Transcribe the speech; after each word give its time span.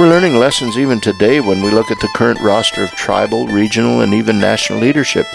We're 0.00 0.08
learning 0.08 0.36
lessons 0.36 0.78
even 0.78 0.98
today 0.98 1.40
when 1.40 1.62
we 1.62 1.70
look 1.70 1.90
at 1.90 2.00
the 2.00 2.08
current 2.14 2.40
roster 2.40 2.82
of 2.82 2.90
tribal, 2.92 3.46
regional, 3.48 4.00
and 4.00 4.14
even 4.14 4.40
national 4.40 4.78
leadership. 4.78 5.26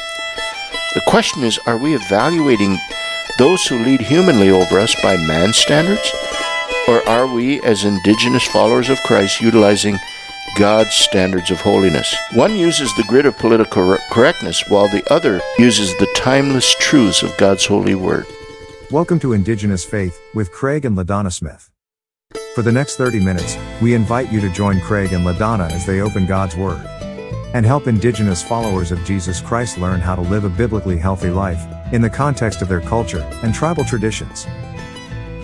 The 0.96 1.04
question 1.06 1.44
is 1.44 1.60
are 1.68 1.78
we 1.78 1.94
evaluating 1.94 2.76
those 3.38 3.64
who 3.68 3.78
lead 3.78 4.02
humanly 4.02 4.50
over 4.50 4.80
us 4.80 5.00
by 5.04 5.18
man's 5.18 5.58
standards? 5.58 6.12
Or 6.88 7.08
are 7.08 7.32
we, 7.32 7.62
as 7.62 7.86
indigenous 7.86 8.48
followers 8.48 8.90
of 8.90 8.98
Christ, 9.04 9.40
utilizing 9.40 10.00
God's 10.58 10.96
standards 10.96 11.52
of 11.52 11.62
holiness? 11.62 12.16
One 12.34 12.56
uses 12.56 12.92
the 12.96 13.06
grid 13.08 13.28
of 13.28 13.38
political 13.38 14.00
correctness, 14.12 14.68
while 14.68 14.90
the 14.90 15.04
other 15.14 15.42
uses 15.60 15.96
the 15.98 16.12
timeless 16.16 16.74
truths 16.80 17.22
of 17.22 17.38
God's 17.38 17.68
holy 17.68 17.94
word. 17.94 18.26
Welcome 18.90 19.20
to 19.20 19.34
Indigenous 19.34 19.86
Faith 19.86 20.20
with 20.34 20.52
Craig 20.52 20.86
and 20.86 20.98
LaDonna 20.98 21.32
Smith. 21.32 21.70
For 22.56 22.62
the 22.62 22.72
next 22.72 22.96
30 22.96 23.20
minutes, 23.20 23.58
we 23.82 23.96
invite 23.96 24.32
you 24.32 24.40
to 24.40 24.50
join 24.50 24.80
Craig 24.80 25.12
and 25.12 25.26
LaDonna 25.26 25.70
as 25.72 25.86
they 25.86 26.00
open 26.00 26.26
God's 26.26 26.56
Word 26.56 26.80
and 27.54 27.66
help 27.66 27.86
Indigenous 27.86 28.42
followers 28.42 28.94
of 28.94 29.04
Jesus 29.04 29.42
Christ 29.42 29.78
learn 29.78 30.00
how 30.00 30.16
to 30.16 30.22
live 30.22 30.46
a 30.46 30.50
biblically 30.50 30.98
healthy 30.98 31.30
life 31.30 31.62
in 31.92 32.02
the 32.02 32.10
context 32.10 32.62
of 32.62 32.70
their 32.70 32.80
culture 32.80 33.20
and 33.44 33.54
tribal 33.54 33.84
traditions. 33.84 34.48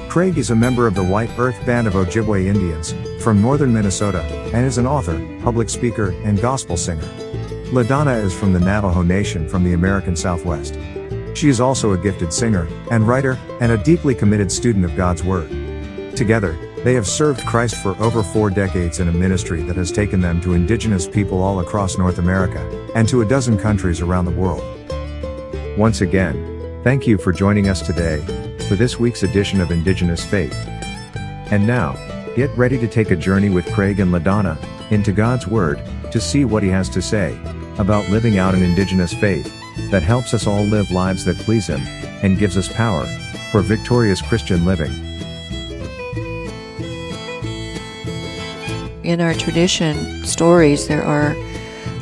Craig 0.07 0.37
is 0.37 0.51
a 0.51 0.55
member 0.55 0.87
of 0.87 0.95
the 0.95 1.03
White 1.03 1.37
Earth 1.37 1.65
Band 1.65 1.85
of 1.85 1.95
Ojibwe 1.95 2.45
Indians 2.45 2.93
from 3.21 3.41
northern 3.41 3.73
Minnesota 3.73 4.21
and 4.53 4.65
is 4.65 4.77
an 4.77 4.87
author, 4.87 5.19
public 5.43 5.69
speaker, 5.69 6.11
and 6.23 6.39
gospel 6.39 6.77
singer. 6.77 7.09
LaDonna 7.73 8.23
is 8.23 8.33
from 8.33 8.53
the 8.53 8.59
Navajo 8.61 9.01
Nation 9.01 9.49
from 9.49 9.65
the 9.65 9.73
American 9.73 10.15
Southwest. 10.15 10.75
She 11.33 11.49
is 11.49 11.59
also 11.59 11.91
a 11.91 11.97
gifted 11.97 12.31
singer 12.31 12.69
and 12.89 13.05
writer 13.05 13.37
and 13.59 13.73
a 13.73 13.83
deeply 13.83 14.15
committed 14.15 14.49
student 14.49 14.85
of 14.85 14.95
God's 14.95 15.25
Word. 15.25 15.49
Together, 16.15 16.57
they 16.83 16.93
have 16.95 17.07
served 17.07 17.45
Christ 17.45 17.75
for 17.75 17.95
over 18.01 18.23
four 18.23 18.49
decades 18.49 18.99
in 18.99 19.07
a 19.07 19.11
ministry 19.11 19.61
that 19.63 19.75
has 19.75 19.91
taken 19.91 20.19
them 20.19 20.41
to 20.41 20.53
indigenous 20.53 21.07
people 21.07 21.41
all 21.41 21.59
across 21.59 21.97
North 21.97 22.17
America 22.17 22.59
and 22.95 23.07
to 23.07 23.21
a 23.21 23.25
dozen 23.25 23.57
countries 23.57 24.01
around 24.01 24.25
the 24.25 24.31
world. 24.31 24.63
Once 25.77 26.01
again, 26.01 26.81
thank 26.83 27.05
you 27.05 27.17
for 27.17 27.31
joining 27.31 27.69
us 27.69 27.81
today 27.81 28.19
for 28.67 28.75
this 28.75 28.99
week's 28.99 29.23
edition 29.23 29.61
of 29.61 29.69
Indigenous 29.69 30.25
Faith. 30.25 30.55
And 31.51 31.67
now, 31.67 31.93
get 32.35 32.49
ready 32.57 32.79
to 32.79 32.87
take 32.87 33.11
a 33.11 33.15
journey 33.15 33.49
with 33.49 33.71
Craig 33.73 33.99
and 33.99 34.11
LaDonna 34.11 34.57
into 34.91 35.11
God's 35.11 35.47
Word 35.47 35.79
to 36.11 36.19
see 36.19 36.45
what 36.45 36.63
He 36.63 36.69
has 36.69 36.89
to 36.89 37.01
say 37.01 37.37
about 37.77 38.09
living 38.09 38.39
out 38.39 38.55
an 38.55 38.63
Indigenous 38.63 39.13
faith 39.13 39.53
that 39.91 40.03
helps 40.03 40.33
us 40.33 40.47
all 40.47 40.63
live 40.63 40.89
lives 40.89 41.25
that 41.25 41.37
please 41.37 41.67
Him 41.67 41.81
and 42.23 42.39
gives 42.39 42.57
us 42.57 42.71
power 42.73 43.05
for 43.51 43.61
victorious 43.61 44.21
Christian 44.21 44.65
living. 44.65 45.10
In 49.03 49.19
our 49.21 49.33
tradition 49.33 50.23
stories 50.25 50.87
there 50.87 51.03
are 51.03 51.35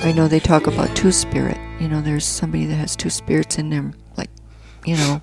i 0.04 0.12
know 0.12 0.28
they 0.28 0.40
talk 0.40 0.68
about 0.68 0.94
two 0.96 1.12
spirit 1.12 1.58
you 1.80 1.88
know 1.88 2.02
there's 2.02 2.26
somebody 2.26 2.66
that 2.66 2.76
has 2.76 2.96
two 2.96 3.10
spirits 3.10 3.58
in 3.58 3.70
them 3.70 3.94
like 4.18 4.30
you 4.86 4.96
know 4.96 5.22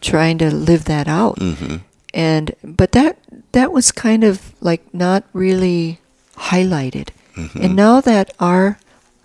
trying 0.00 0.38
to 0.38 0.54
live 0.54 0.84
that 0.84 1.08
out 1.08 1.36
mm-hmm. 1.36 1.76
and 2.14 2.54
but 2.62 2.92
that 2.92 3.18
that 3.52 3.72
was 3.72 3.92
kind 3.92 4.24
of 4.24 4.54
like 4.60 4.92
not 4.94 5.24
really 5.32 6.00
highlighted 6.36 7.08
mm-hmm. 7.34 7.62
and 7.62 7.76
now 7.76 8.00
that 8.00 8.32
our 8.40 8.78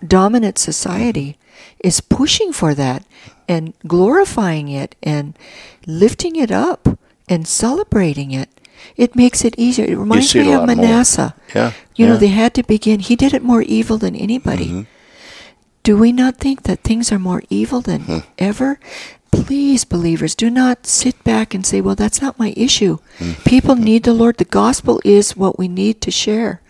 dominant 0.06 0.58
society 0.58 1.38
is 1.80 2.00
pushing 2.00 2.52
for 2.52 2.74
that 2.74 3.04
and 3.48 3.72
glorifying 3.86 4.68
it 4.68 4.94
and 5.02 5.38
lifting 5.86 6.36
it 6.36 6.50
up 6.50 6.98
and 7.28 7.46
celebrating 7.46 8.32
it 8.32 8.48
it 8.96 9.16
makes 9.16 9.44
it 9.44 9.54
easier. 9.58 9.84
It 9.84 9.96
reminds 9.96 10.34
me 10.34 10.52
of 10.52 10.66
Manasseh. 10.66 11.34
Yeah. 11.54 11.72
You 11.94 12.06
yeah. 12.06 12.12
know, 12.12 12.18
they 12.18 12.28
had 12.28 12.54
to 12.54 12.62
begin. 12.62 13.00
He 13.00 13.16
did 13.16 13.34
it 13.34 13.42
more 13.42 13.62
evil 13.62 13.98
than 13.98 14.14
anybody. 14.16 14.66
Mm-hmm. 14.66 14.82
Do 15.82 15.96
we 15.96 16.12
not 16.12 16.36
think 16.36 16.62
that 16.62 16.80
things 16.80 17.10
are 17.10 17.18
more 17.18 17.42
evil 17.50 17.80
than 17.80 18.00
mm-hmm. 18.02 18.28
ever? 18.38 18.78
Please, 19.32 19.84
believers, 19.84 20.34
do 20.34 20.50
not 20.50 20.86
sit 20.86 21.22
back 21.24 21.54
and 21.54 21.66
say, 21.66 21.80
well, 21.80 21.94
that's 21.94 22.20
not 22.20 22.38
my 22.38 22.52
issue. 22.56 22.98
Mm-hmm. 23.18 23.42
People 23.42 23.74
need 23.74 24.04
the 24.04 24.12
Lord. 24.12 24.36
The 24.36 24.44
gospel 24.44 25.00
is 25.04 25.36
what 25.36 25.58
we 25.58 25.68
need 25.68 26.00
to 26.02 26.10
share. 26.10 26.60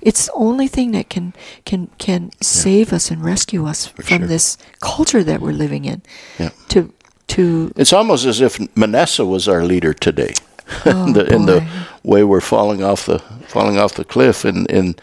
It's 0.00 0.26
the 0.26 0.32
only 0.32 0.68
thing 0.68 0.92
that 0.92 1.10
can 1.10 1.34
can 1.64 1.88
can 1.98 2.24
yeah. 2.24 2.30
save 2.40 2.92
us 2.92 3.10
and 3.10 3.24
rescue 3.24 3.66
us 3.66 3.86
For 3.86 4.02
from 4.02 4.18
sure. 4.18 4.26
this 4.26 4.56
culture 4.80 5.22
that 5.24 5.40
we're 5.40 5.52
living 5.52 5.84
in. 5.84 6.02
Yeah. 6.38 6.50
To 6.68 6.92
to 7.28 7.72
It's 7.76 7.92
almost 7.92 8.24
as 8.24 8.40
if 8.40 8.58
Manasseh 8.76 9.26
was 9.26 9.48
our 9.48 9.64
leader 9.64 9.92
today. 9.92 10.32
Oh, 10.84 11.06
in, 11.06 11.12
the, 11.12 11.32
in 11.32 11.46
the 11.46 11.66
way 12.02 12.24
we're 12.24 12.40
falling 12.40 12.82
off 12.82 13.06
the 13.06 13.20
falling 13.46 13.78
off 13.78 13.94
the 13.94 14.04
cliff 14.04 14.44
in 14.44 14.66
in 14.66 14.96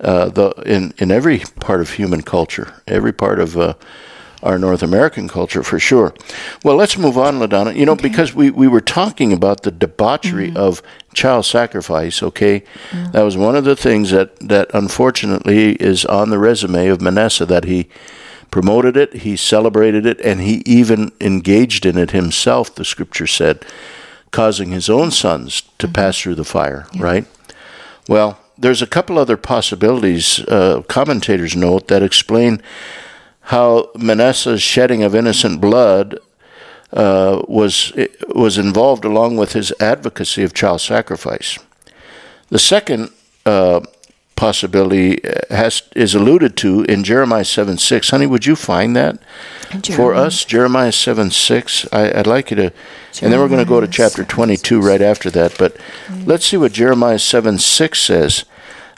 uh, 0.00 0.28
the 0.28 0.50
in 0.66 0.92
in 0.98 1.10
every 1.10 1.40
part 1.60 1.80
of 1.80 1.90
human 1.90 2.22
culture, 2.22 2.74
every 2.86 3.12
part 3.12 3.38
of 3.38 3.56
uh, 3.56 3.74
our 4.42 4.58
North 4.58 4.82
American 4.82 5.28
culture 5.28 5.62
for 5.62 5.78
sure. 5.78 6.14
Well, 6.62 6.76
let's 6.76 6.98
move 6.98 7.16
on, 7.16 7.38
LaDonna. 7.38 7.76
You 7.76 7.86
know, 7.86 7.92
okay. 7.92 8.08
because 8.08 8.34
we, 8.34 8.50
we 8.50 8.68
were 8.68 8.80
talking 8.80 9.32
about 9.32 9.62
the 9.62 9.70
debauchery 9.70 10.48
mm-hmm. 10.48 10.56
of 10.56 10.82
child 11.14 11.46
sacrifice. 11.46 12.22
Okay, 12.22 12.62
that 13.12 13.22
was 13.22 13.36
one 13.36 13.56
of 13.56 13.64
the 13.64 13.76
things 13.76 14.10
that 14.10 14.36
that 14.40 14.70
unfortunately 14.74 15.72
is 15.74 16.04
on 16.04 16.30
the 16.30 16.38
resume 16.38 16.88
of 16.88 17.00
Manasseh 17.00 17.46
that 17.46 17.64
he 17.64 17.88
promoted 18.50 18.96
it, 18.96 19.12
he 19.12 19.36
celebrated 19.36 20.06
it, 20.06 20.20
and 20.20 20.40
he 20.40 20.62
even 20.66 21.12
engaged 21.20 21.84
in 21.84 21.98
it 21.98 22.12
himself. 22.12 22.74
The 22.74 22.84
scripture 22.84 23.26
said 23.26 23.64
causing 24.36 24.70
his 24.70 24.90
own 24.90 25.10
sons 25.10 25.62
to 25.78 25.86
mm-hmm. 25.86 25.94
pass 25.94 26.20
through 26.20 26.34
the 26.34 26.44
fire, 26.44 26.86
yeah. 26.92 27.02
right? 27.02 27.26
Well, 28.06 28.38
there's 28.58 28.82
a 28.82 28.86
couple 28.86 29.18
other 29.18 29.38
possibilities 29.38 30.40
uh, 30.40 30.82
commentators 30.88 31.56
note 31.56 31.88
that 31.88 32.02
explain 32.02 32.62
how 33.40 33.90
Manasseh's 33.96 34.62
shedding 34.62 35.02
of 35.02 35.14
innocent 35.14 35.60
blood 35.60 36.18
uh, 36.92 37.42
was 37.48 37.92
was 38.34 38.58
involved 38.58 39.04
along 39.04 39.38
with 39.38 39.52
his 39.52 39.72
advocacy 39.80 40.42
of 40.42 40.52
child 40.52 40.80
sacrifice. 40.80 41.58
The 42.50 42.58
second 42.58 43.10
uh, 43.44 43.80
possibility 44.36 45.20
has 45.50 45.82
is 45.96 46.14
alluded 46.14 46.56
to 46.58 46.82
in 46.84 47.02
Jeremiah 47.02 47.44
7 47.44 47.78
6. 47.78 48.10
Honey, 48.10 48.26
would 48.26 48.46
you 48.46 48.54
find 48.54 48.94
that 48.94 49.18
for 49.94 50.14
us? 50.14 50.44
Jeremiah 50.44 50.92
7 50.92 51.30
6. 51.30 51.92
I, 51.92 52.12
would 52.16 52.26
like 52.26 52.50
you 52.50 52.56
to, 52.56 52.62
Jeremiah 52.62 52.74
and 53.22 53.32
then 53.32 53.40
we're 53.40 53.48
going 53.48 53.64
to 53.64 53.68
go 53.68 53.80
to 53.80 53.88
chapter 53.88 54.24
22 54.24 54.80
right 54.80 55.02
after 55.02 55.30
that. 55.30 55.56
But 55.58 55.76
mm. 56.06 56.26
let's 56.26 56.46
see 56.46 56.56
what 56.56 56.72
Jeremiah 56.72 57.18
7 57.18 57.58
6 57.58 58.00
says 58.00 58.44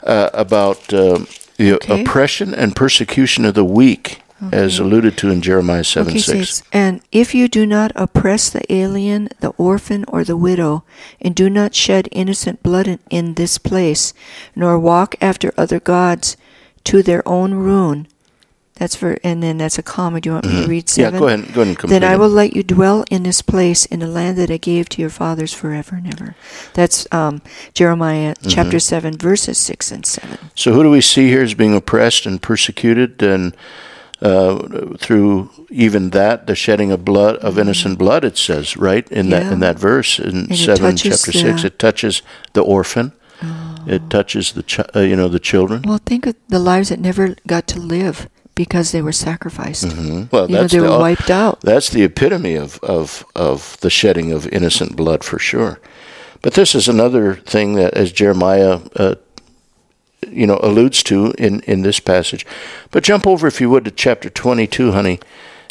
uh, 0.03 0.29
about 0.33 0.93
uh, 0.93 1.25
the 1.57 1.73
okay. 1.75 2.01
oppression 2.01 2.53
and 2.53 2.75
persecution 2.75 3.45
of 3.45 3.55
the 3.55 3.65
weak. 3.65 4.21
Okay. 4.41 4.57
As 4.57 4.79
alluded 4.79 5.17
to 5.17 5.29
in 5.29 5.41
Jeremiah 5.41 5.83
7 5.83 6.11
okay, 6.11 6.19
6. 6.19 6.63
And 6.71 7.01
if 7.11 7.35
you 7.35 7.47
do 7.47 7.65
not 7.65 7.91
oppress 7.95 8.49
the 8.49 8.71
alien, 8.71 9.29
the 9.41 9.49
orphan, 9.57 10.05
or 10.07 10.23
the 10.23 10.37
widow, 10.37 10.83
and 11.19 11.35
do 11.35 11.49
not 11.49 11.75
shed 11.75 12.07
innocent 12.11 12.63
blood 12.63 12.87
in, 12.87 12.99
in 13.09 13.33
this 13.33 13.57
place, 13.57 14.13
nor 14.55 14.79
walk 14.79 15.15
after 15.19 15.53
other 15.57 15.79
gods 15.79 16.37
to 16.85 17.03
their 17.03 17.27
own 17.27 17.53
ruin, 17.53 18.07
that's 18.79 18.95
for, 18.95 19.17
and 19.25 19.43
then 19.43 19.57
that's 19.57 19.77
a 19.77 19.83
comma. 19.83 20.21
Do 20.21 20.29
you 20.29 20.33
want 20.35 20.45
me 20.45 20.53
mm-hmm. 20.53 20.63
to 20.63 20.69
read 20.69 20.89
seven? 20.89 21.13
Yeah, 21.13 21.19
go 21.19 21.27
ahead. 21.27 21.39
Go 21.47 21.61
ahead 21.61 21.67
and 21.67 21.77
complete 21.77 21.99
Then 21.99 22.09
I 22.09 22.15
will 22.15 22.29
let 22.29 22.55
you 22.55 22.63
dwell 22.63 23.03
in 23.11 23.23
this 23.23 23.41
place 23.41 23.85
in 23.85 23.99
the 23.99 24.07
land 24.07 24.37
that 24.37 24.49
I 24.49 24.55
gave 24.55 24.87
to 24.89 25.01
your 25.01 25.09
fathers 25.09 25.53
forever 25.53 25.97
and 25.97 26.07
ever. 26.07 26.35
That's 26.73 27.05
um, 27.11 27.41
Jeremiah 27.73 28.35
mm-hmm. 28.35 28.47
chapter 28.47 28.79
seven, 28.79 29.17
verses 29.17 29.57
six 29.57 29.91
and 29.91 30.05
seven. 30.05 30.37
So 30.55 30.71
who 30.71 30.83
do 30.83 30.89
we 30.89 31.01
see 31.01 31.27
here 31.27 31.43
as 31.43 31.53
being 31.53 31.75
oppressed 31.75 32.25
and 32.25 32.41
persecuted 32.41 33.21
and 33.21 33.53
uh, 34.21 34.95
through 34.97 35.49
even 35.69 36.09
that, 36.11 36.47
the 36.47 36.55
shedding 36.55 36.91
of 36.91 37.05
blood 37.05 37.37
of 37.37 37.53
mm-hmm. 37.53 37.61
innocent 37.61 37.97
blood. 37.97 38.23
It 38.23 38.37
says 38.37 38.77
right 38.77 39.09
in 39.11 39.29
yeah. 39.29 39.39
that 39.39 39.53
in 39.53 39.59
that 39.59 39.79
verse 39.79 40.19
in 40.19 40.47
and 40.49 40.57
seven, 40.57 40.97
chapter 40.97 41.31
the, 41.31 41.39
six. 41.39 41.63
It 41.63 41.79
touches 41.79 42.21
the 42.53 42.61
orphan. 42.61 43.13
Oh. 43.41 43.83
It 43.87 44.09
touches 44.09 44.51
the 44.53 44.63
ch- 44.63 44.79
uh, 44.95 44.99
you 44.99 45.15
know 45.15 45.29
the 45.29 45.39
children. 45.39 45.83
Well, 45.85 46.01
think 46.05 46.25
of 46.25 46.35
the 46.47 46.59
lives 46.59 46.89
that 46.89 46.99
never 46.99 47.35
got 47.47 47.67
to 47.67 47.79
live 47.79 48.27
because 48.55 48.91
they 48.91 49.01
were 49.01 49.13
sacrificed. 49.13 49.85
Mm-hmm. 49.85 50.35
Well, 50.35 50.49
you 50.49 50.57
that's 50.57 50.73
know, 50.73 50.81
they 50.81 50.87
the, 50.87 50.93
were 50.93 50.99
wiped 50.99 51.29
out. 51.29 51.61
That's 51.61 51.89
the 51.89 52.03
epitome 52.03 52.55
of, 52.55 52.77
of 52.83 53.23
of 53.35 53.77
the 53.79 53.89
shedding 53.89 54.33
of 54.33 54.47
innocent 54.47 54.97
blood 54.97 55.23
for 55.23 55.39
sure. 55.39 55.79
But 56.41 56.53
this 56.53 56.75
is 56.75 56.87
another 56.87 57.35
thing 57.35 57.75
that, 57.75 57.93
as 57.93 58.11
Jeremiah 58.11 58.79
uh, 58.95 59.15
you 60.27 60.47
know 60.47 60.59
alludes 60.61 61.03
to 61.03 61.33
in 61.37 61.61
in 61.61 61.81
this 61.81 61.99
passage. 61.99 62.45
But 62.91 63.03
jump 63.03 63.25
over 63.25 63.47
if 63.47 63.61
you 63.61 63.69
would 63.69 63.85
to 63.85 63.91
chapter 63.91 64.29
22, 64.29 64.91
honey, 64.91 65.19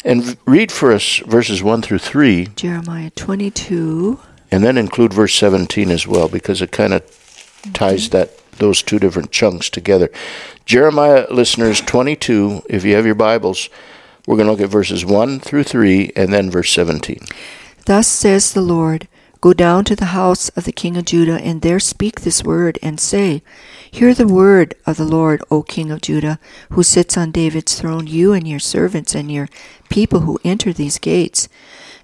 and 0.03 0.37
read 0.45 0.71
for 0.71 0.91
us 0.91 1.17
verses 1.19 1.61
1 1.61 1.81
through 1.81 1.99
3. 1.99 2.47
Jeremiah 2.55 3.09
22 3.11 4.19
and 4.51 4.63
then 4.63 4.77
include 4.77 5.13
verse 5.13 5.35
17 5.35 5.91
as 5.91 6.07
well 6.07 6.27
because 6.27 6.61
it 6.61 6.71
kind 6.71 6.93
of 6.93 7.01
okay. 7.61 7.71
ties 7.73 8.09
mm-hmm. 8.09 8.17
that 8.17 8.51
those 8.57 8.81
two 8.81 8.99
different 8.99 9.31
chunks 9.31 9.69
together. 9.69 10.09
Jeremiah 10.65 11.27
listeners 11.29 11.81
22, 11.81 12.63
if 12.69 12.83
you 12.83 12.95
have 12.95 13.05
your 13.05 13.15
Bibles, 13.15 13.69
we're 14.27 14.35
going 14.35 14.47
to 14.47 14.51
look 14.51 14.61
at 14.61 14.69
verses 14.69 15.05
1 15.05 15.39
through 15.39 15.63
3 15.63 16.11
and 16.15 16.33
then 16.33 16.51
verse 16.51 16.71
17. 16.71 17.19
Thus 17.85 18.07
says 18.07 18.53
the 18.53 18.61
Lord, 18.61 19.07
Go 19.41 19.53
down 19.53 19.85
to 19.85 19.95
the 19.95 20.07
house 20.07 20.49
of 20.49 20.65
the 20.65 20.73
king 20.73 20.97
of 20.97 21.05
Judah, 21.05 21.39
and 21.39 21.61
there 21.61 21.79
speak 21.79 22.21
this 22.21 22.43
word, 22.43 22.77
and 22.83 22.99
say, 22.99 23.41
Hear 23.91 24.13
the 24.13 24.27
word 24.27 24.75
of 24.85 24.97
the 24.97 25.03
Lord, 25.03 25.41
O 25.49 25.63
king 25.63 25.89
of 25.89 26.01
Judah, 26.01 26.39
who 26.71 26.83
sits 26.83 27.17
on 27.17 27.31
David's 27.31 27.79
throne, 27.79 28.05
you 28.05 28.33
and 28.33 28.47
your 28.47 28.59
servants 28.59 29.15
and 29.15 29.31
your 29.31 29.49
people 29.89 30.21
who 30.21 30.39
enter 30.43 30.71
these 30.71 30.99
gates. 30.99 31.49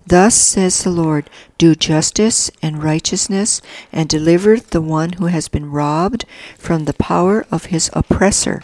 Thus 0.06 0.34
says 0.36 0.84
the 0.84 0.90
Lord, 0.90 1.30
Do 1.60 1.76
justice 1.76 2.50
and 2.62 2.84
righteousness, 2.84 3.62
and 3.94 4.10
deliver 4.10 4.58
the 4.58 4.82
one 4.82 5.14
who 5.14 5.28
has 5.28 5.48
been 5.48 5.72
robbed 5.72 6.26
from 6.58 6.86
the 6.86 6.94
power 6.94 7.46
of 7.52 7.66
his 7.66 7.90
oppressor. 7.94 8.64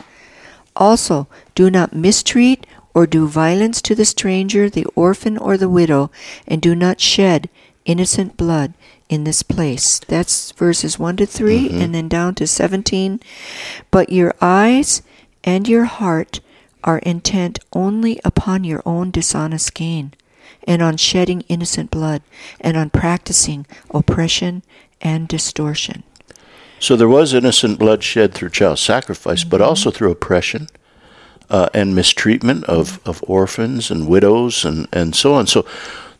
Also, 0.76 1.28
do 1.54 1.70
not 1.70 1.96
mistreat 1.96 2.66
or 2.94 3.06
do 3.06 3.28
violence 3.28 3.82
to 3.84 3.96
the 3.96 4.06
stranger, 4.06 4.70
the 4.70 4.86
orphan, 4.96 5.38
or 5.38 5.58
the 5.58 5.70
widow, 5.70 6.10
and 6.48 6.62
do 6.62 6.76
not 6.76 7.00
shed 7.00 7.50
innocent 7.86 8.36
blood 8.36 8.74
in 9.12 9.26
this 9.26 9.44
place. 9.44 10.00
That's 10.08 10.52
verses 10.54 10.98
1 10.98 11.18
to 11.18 11.26
3 11.28 11.68
Mm-hmm. 11.68 11.82
and 11.82 11.94
then 11.94 12.08
down 12.08 12.34
to 12.36 12.48
17. 12.48 13.20
But 13.92 14.10
your 14.10 14.34
eyes 14.42 15.04
and 15.44 15.68
your 15.68 15.86
heart 15.86 16.40
are 16.84 17.00
intent 17.00 17.60
only 17.74 18.20
upon 18.26 18.64
your 18.64 18.82
own 18.86 19.12
dishonest 19.12 19.76
gain, 19.76 20.14
and 20.68 20.82
on 20.82 20.98
shedding 20.98 21.42
innocent 21.42 21.92
blood, 21.92 22.22
and 22.60 22.76
on 22.78 22.90
practicing 22.90 23.68
oppression 23.94 24.64
and 25.02 25.28
distortion. 25.28 26.04
So 26.80 26.96
there 26.96 27.10
was 27.10 27.34
innocent 27.34 27.78
blood 27.78 28.02
shed 28.04 28.34
through 28.34 28.50
child 28.50 28.80
sacrifice, 28.80 29.44
but 29.44 29.62
also 29.62 29.92
through 29.92 30.10
oppression 30.12 30.68
uh, 31.50 31.70
and 31.74 31.94
mistreatment 31.94 32.64
of, 32.64 33.00
of 33.06 33.24
orphans 33.28 33.92
and 33.92 34.08
widows 34.08 34.66
and, 34.66 34.88
and 34.92 35.16
so 35.16 35.34
on. 35.34 35.46
So 35.46 35.66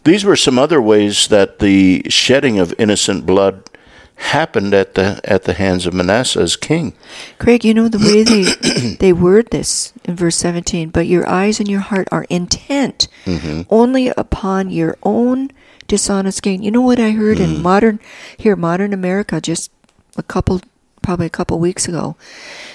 these 0.04 0.24
were 0.24 0.36
some 0.36 0.58
other 0.58 0.82
ways 0.82 1.28
that 1.28 1.60
the 1.60 2.04
shedding 2.10 2.60
of 2.60 2.74
innocent 2.78 3.26
blood 3.26 3.70
happened 4.16 4.74
at 4.74 4.94
the 4.94 5.20
at 5.24 5.44
the 5.44 5.54
hands 5.54 5.86
of 5.86 5.94
Manasseh 5.94 6.40
as 6.40 6.56
king. 6.56 6.94
Craig, 7.40 7.66
you 7.66 7.74
know 7.74 7.88
the 7.88 7.98
way 7.98 8.24
they 8.24 8.96
they 9.00 9.14
word 9.14 9.50
this 9.50 9.94
in 10.06 10.16
verse 10.16 10.38
17, 10.38 10.90
but 10.90 11.08
your 11.08 11.28
eyes 11.28 11.60
and 11.60 11.68
your 11.68 11.80
heart 11.80 12.08
are 12.12 12.26
intent 12.30 13.08
mm-hmm. 13.26 13.62
only 13.70 14.10
upon 14.10 14.70
your 14.70 14.98
own 15.04 15.50
dishonest 15.88 16.42
gain. 16.42 16.62
You 16.62 16.72
know 16.72 16.82
what 16.82 17.00
I 17.00 17.12
heard 17.12 17.40
in 17.40 17.58
mm. 17.58 17.62
modern 17.62 18.00
here 18.38 18.56
modern 18.56 18.94
America 18.94 19.42
just 19.42 19.72
a 20.18 20.24
couple 20.24 20.62
probably 21.02 21.26
a 21.26 21.30
couple 21.30 21.58
weeks 21.60 21.88
ago 21.88 22.16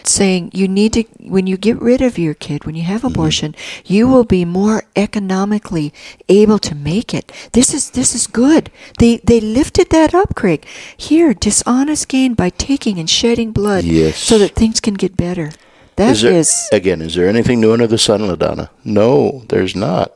saying 0.02 0.50
you 0.52 0.66
need 0.68 0.92
to 0.92 1.02
when 1.20 1.46
you 1.46 1.56
get 1.56 1.80
rid 1.80 2.00
of 2.00 2.18
your 2.18 2.34
kid 2.34 2.64
when 2.64 2.74
you 2.74 2.82
have 2.82 3.02
mm-hmm. 3.02 3.14
abortion 3.14 3.54
you 3.84 4.06
will 4.08 4.24
be 4.24 4.44
more 4.44 4.82
economically 4.94 5.92
able 6.28 6.58
to 6.58 6.74
make 6.74 7.14
it 7.14 7.32
this 7.52 7.72
is 7.72 7.90
this 7.90 8.14
is 8.14 8.26
good 8.26 8.70
they 8.98 9.18
they 9.18 9.40
lifted 9.40 9.90
that 9.90 10.14
up 10.14 10.34
craig 10.34 10.64
here 10.96 11.32
dishonest 11.34 12.08
gain 12.08 12.34
by 12.34 12.50
taking 12.50 12.98
and 12.98 13.08
shedding 13.10 13.52
blood 13.52 13.84
Yes. 13.84 14.16
so 14.18 14.38
that 14.38 14.54
things 14.54 14.80
can 14.80 14.94
get 14.94 15.16
better 15.16 15.50
That 15.96 16.12
Is 16.12 16.20
there, 16.22 16.32
is- 16.40 16.68
again, 16.72 17.00
is 17.00 17.14
there 17.14 17.26
anything 17.28 17.58
new 17.60 17.72
under 17.72 17.86
the 17.86 17.96
sun, 17.96 18.20
LaDonna? 18.20 18.68
No, 18.84 19.42
there's 19.48 19.74
not. 19.74 20.12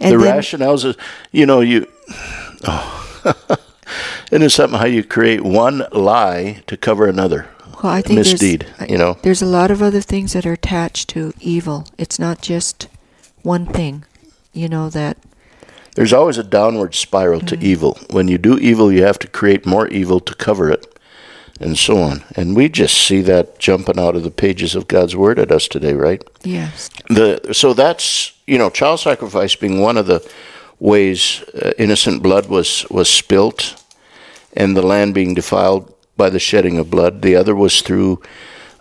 and 0.00 0.14
the 0.14 0.24
then- 0.24 0.38
rationales 0.38 0.84
is, 0.88 0.96
you 1.32 1.44
know, 1.44 1.60
you. 1.60 1.86
Oh, 2.64 2.88
and 4.32 4.42
it's 4.42 4.54
something 4.54 4.78
how 4.80 4.86
you 4.86 5.04
create 5.04 5.42
one 5.42 5.84
lie 5.92 6.62
to 6.66 6.76
cover 6.76 7.06
another 7.06 7.48
well, 7.82 7.92
I 7.92 8.00
think 8.02 8.16
there's- 8.16 8.32
misdeed. 8.32 8.66
You 8.88 8.96
know, 8.96 9.18
There's 9.22 9.42
a 9.42 9.46
lot 9.46 9.70
of 9.70 9.82
other 9.82 10.00
things 10.00 10.32
that 10.34 10.46
are 10.46 10.52
attached 10.52 11.08
to 11.10 11.32
evil. 11.40 11.86
It's 11.98 12.18
not 12.18 12.40
just 12.40 12.88
one 13.42 13.66
thing, 13.66 14.04
you 14.52 14.68
know, 14.68 14.88
that 14.90 15.16
there's 15.94 16.12
always 16.12 16.38
a 16.38 16.44
downward 16.44 16.94
spiral 16.94 17.40
to 17.40 17.58
evil. 17.60 17.98
When 18.10 18.28
you 18.28 18.38
do 18.38 18.56
evil, 18.58 18.90
you 18.92 19.02
have 19.02 19.18
to 19.18 19.26
create 19.26 19.66
more 19.66 19.88
evil 19.88 20.20
to 20.20 20.34
cover 20.34 20.70
it, 20.70 20.86
and 21.60 21.76
so 21.76 21.98
on. 21.98 22.24
And 22.34 22.56
we 22.56 22.70
just 22.70 22.96
see 22.96 23.20
that 23.22 23.58
jumping 23.58 23.98
out 23.98 24.16
of 24.16 24.22
the 24.22 24.30
pages 24.30 24.74
of 24.74 24.88
God's 24.88 25.14
Word 25.16 25.38
at 25.38 25.52
us 25.52 25.68
today, 25.68 25.92
right? 25.92 26.22
yes. 26.44 26.88
the 27.08 27.52
so 27.52 27.74
that's 27.74 28.32
you 28.46 28.58
know 28.58 28.70
child 28.70 29.00
sacrifice 29.00 29.54
being 29.54 29.80
one 29.80 29.98
of 29.98 30.06
the 30.06 30.26
ways 30.78 31.42
uh, 31.60 31.72
innocent 31.78 32.22
blood 32.22 32.46
was 32.48 32.86
was 32.90 33.08
spilt 33.10 33.81
and 34.52 34.76
the 34.76 34.82
land 34.82 35.14
being 35.14 35.34
defiled 35.34 35.92
by 36.16 36.28
the 36.30 36.38
shedding 36.38 36.78
of 36.78 36.90
blood 36.90 37.22
the 37.22 37.34
other 37.36 37.54
was 37.54 37.80
through 37.82 38.20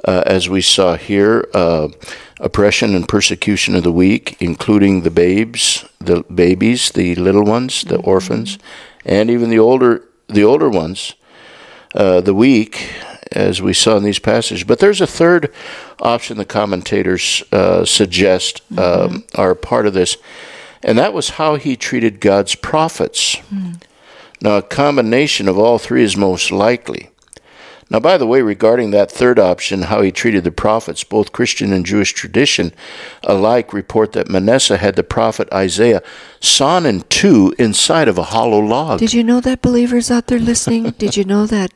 uh, 0.06 0.24
as 0.26 0.50
we 0.50 0.62
saw 0.62 0.96
here 0.96 1.48
uh, 1.54 1.88
oppression 2.40 2.96
and 2.96 3.08
persecution 3.08 3.76
of 3.76 3.84
the 3.84 3.92
weak 3.92 4.36
including 4.40 5.02
the 5.02 5.12
babes 5.12 5.86
the 6.00 6.24
babies 6.24 6.92
the 6.92 7.16
little 7.16 7.44
ones 7.46 7.84
the 7.84 8.00
orphans 8.00 8.58
and 9.06 9.30
even 9.30 9.50
the 9.50 9.60
older 9.60 10.04
the 10.28 10.44
older 10.44 10.70
ones 10.70 11.16
uh, 11.94 12.22
the 12.22 12.34
weak, 12.34 12.90
as 13.32 13.62
we 13.62 13.74
saw 13.74 13.98
in 13.98 14.04
these 14.04 14.20
passages. 14.20 14.64
But 14.64 14.80
there's 14.80 15.02
a 15.02 15.08
third 15.08 15.54
option 16.00 16.38
the 16.38 16.46
commentators 16.46 17.44
uh, 17.52 17.86
suggest 17.86 18.62
um, 18.78 19.26
are 19.36 19.56
part 19.56 19.86
of 19.86 19.94
this, 19.94 20.18
and 20.84 20.98
that 20.98 21.14
was 21.14 21.32
how 21.32 21.56
he 21.56 21.76
treated 21.76 22.20
God's 22.20 22.56
prophets. 22.56 23.38
Now, 24.42 24.58
a 24.58 24.62
combination 24.64 25.48
of 25.48 25.58
all 25.58 25.78
three 25.78 26.04
is 26.04 26.18
most 26.18 26.52
likely. 26.52 27.10
Now, 27.92 28.00
by 28.00 28.18
the 28.18 28.26
way, 28.26 28.42
regarding 28.42 28.92
that 28.92 29.12
third 29.12 29.38
option, 29.38 29.84
how 29.84 30.02
he 30.02 30.14
treated 30.14 30.46
the 30.46 30.52
prophets, 30.52 31.04
both 31.04 31.34
Christian 31.34 31.74
and 31.74 31.86
Jewish 31.86 32.14
tradition 32.14 32.72
alike 33.22 33.74
report 33.74 34.14
that 34.14 34.30
Manasseh 34.30 34.78
had 34.78 34.96
the 34.96 35.04
prophet 35.04 35.52
Isaiah 35.52 36.02
sawn 36.40 36.86
in 36.86 37.02
two 37.10 37.54
inside 37.60 38.08
of 38.08 38.18
a 38.18 38.24
hollow 38.24 38.60
log. 38.60 39.00
Did 39.00 39.14
you 39.14 39.26
know 39.26 39.42
that, 39.42 39.62
believers 39.62 40.10
out 40.10 40.28
there 40.28 40.40
listening? 40.40 40.92
Did 40.98 41.18
you 41.18 41.26
know 41.26 41.46
that 41.46 41.74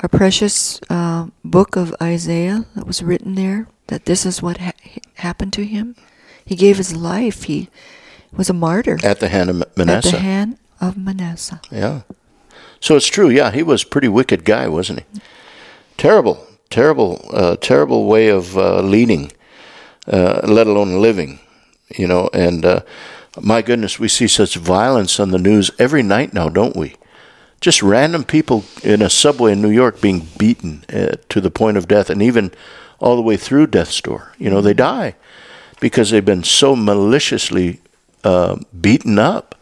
our 0.00 0.08
precious 0.08 0.80
uh, 0.88 1.26
book 1.44 1.76
of 1.76 1.94
Isaiah 2.02 2.64
that 2.74 2.86
was 2.86 3.02
written 3.02 3.34
there, 3.34 3.68
that 3.88 4.06
this 4.06 4.24
is 4.24 4.40
what 4.40 4.56
ha- 4.56 4.72
happened 5.16 5.52
to 5.52 5.64
him? 5.66 5.94
He 6.42 6.56
gave 6.56 6.78
his 6.78 6.96
life. 6.96 7.44
He 7.44 7.68
was 8.32 8.48
a 8.48 8.54
martyr 8.54 8.98
at 9.04 9.20
the 9.20 9.28
hand 9.28 9.50
of 9.50 9.60
at 9.60 9.76
Manasseh. 9.76 10.10
the 10.10 10.18
hand 10.18 10.58
of 10.88 10.96
Manasseh. 10.96 11.60
Yeah. 11.70 12.02
So 12.80 12.96
it's 12.96 13.06
true. 13.06 13.28
Yeah, 13.28 13.50
he 13.50 13.62
was 13.62 13.82
a 13.82 13.86
pretty 13.86 14.08
wicked 14.08 14.44
guy, 14.44 14.68
wasn't 14.68 15.00
he? 15.00 15.20
Terrible, 15.96 16.46
terrible, 16.70 17.24
uh, 17.32 17.56
terrible 17.56 18.06
way 18.06 18.28
of 18.28 18.56
uh, 18.56 18.80
leading, 18.80 19.32
uh, 20.06 20.40
let 20.44 20.66
alone 20.66 21.00
living. 21.00 21.40
You 21.96 22.08
know, 22.08 22.28
and 22.32 22.64
uh, 22.64 22.80
my 23.40 23.62
goodness, 23.62 23.98
we 23.98 24.08
see 24.08 24.28
such 24.28 24.56
violence 24.56 25.18
on 25.18 25.30
the 25.30 25.38
news 25.38 25.70
every 25.78 26.02
night 26.02 26.32
now, 26.32 26.48
don't 26.48 26.76
we? 26.76 26.96
Just 27.60 27.82
random 27.82 28.24
people 28.24 28.64
in 28.82 29.00
a 29.00 29.08
subway 29.08 29.52
in 29.52 29.62
New 29.62 29.70
York 29.70 30.00
being 30.00 30.28
beaten 30.38 30.84
uh, 30.92 31.16
to 31.30 31.40
the 31.40 31.50
point 31.50 31.76
of 31.76 31.88
death, 31.88 32.10
and 32.10 32.22
even 32.22 32.52
all 32.98 33.16
the 33.16 33.22
way 33.22 33.36
through 33.36 33.68
death's 33.68 34.00
door. 34.00 34.32
You 34.38 34.50
know, 34.50 34.60
they 34.60 34.74
die 34.74 35.14
because 35.80 36.10
they've 36.10 36.24
been 36.24 36.44
so 36.44 36.76
maliciously 36.76 37.80
uh, 38.22 38.56
beaten 38.78 39.18
up 39.18 39.54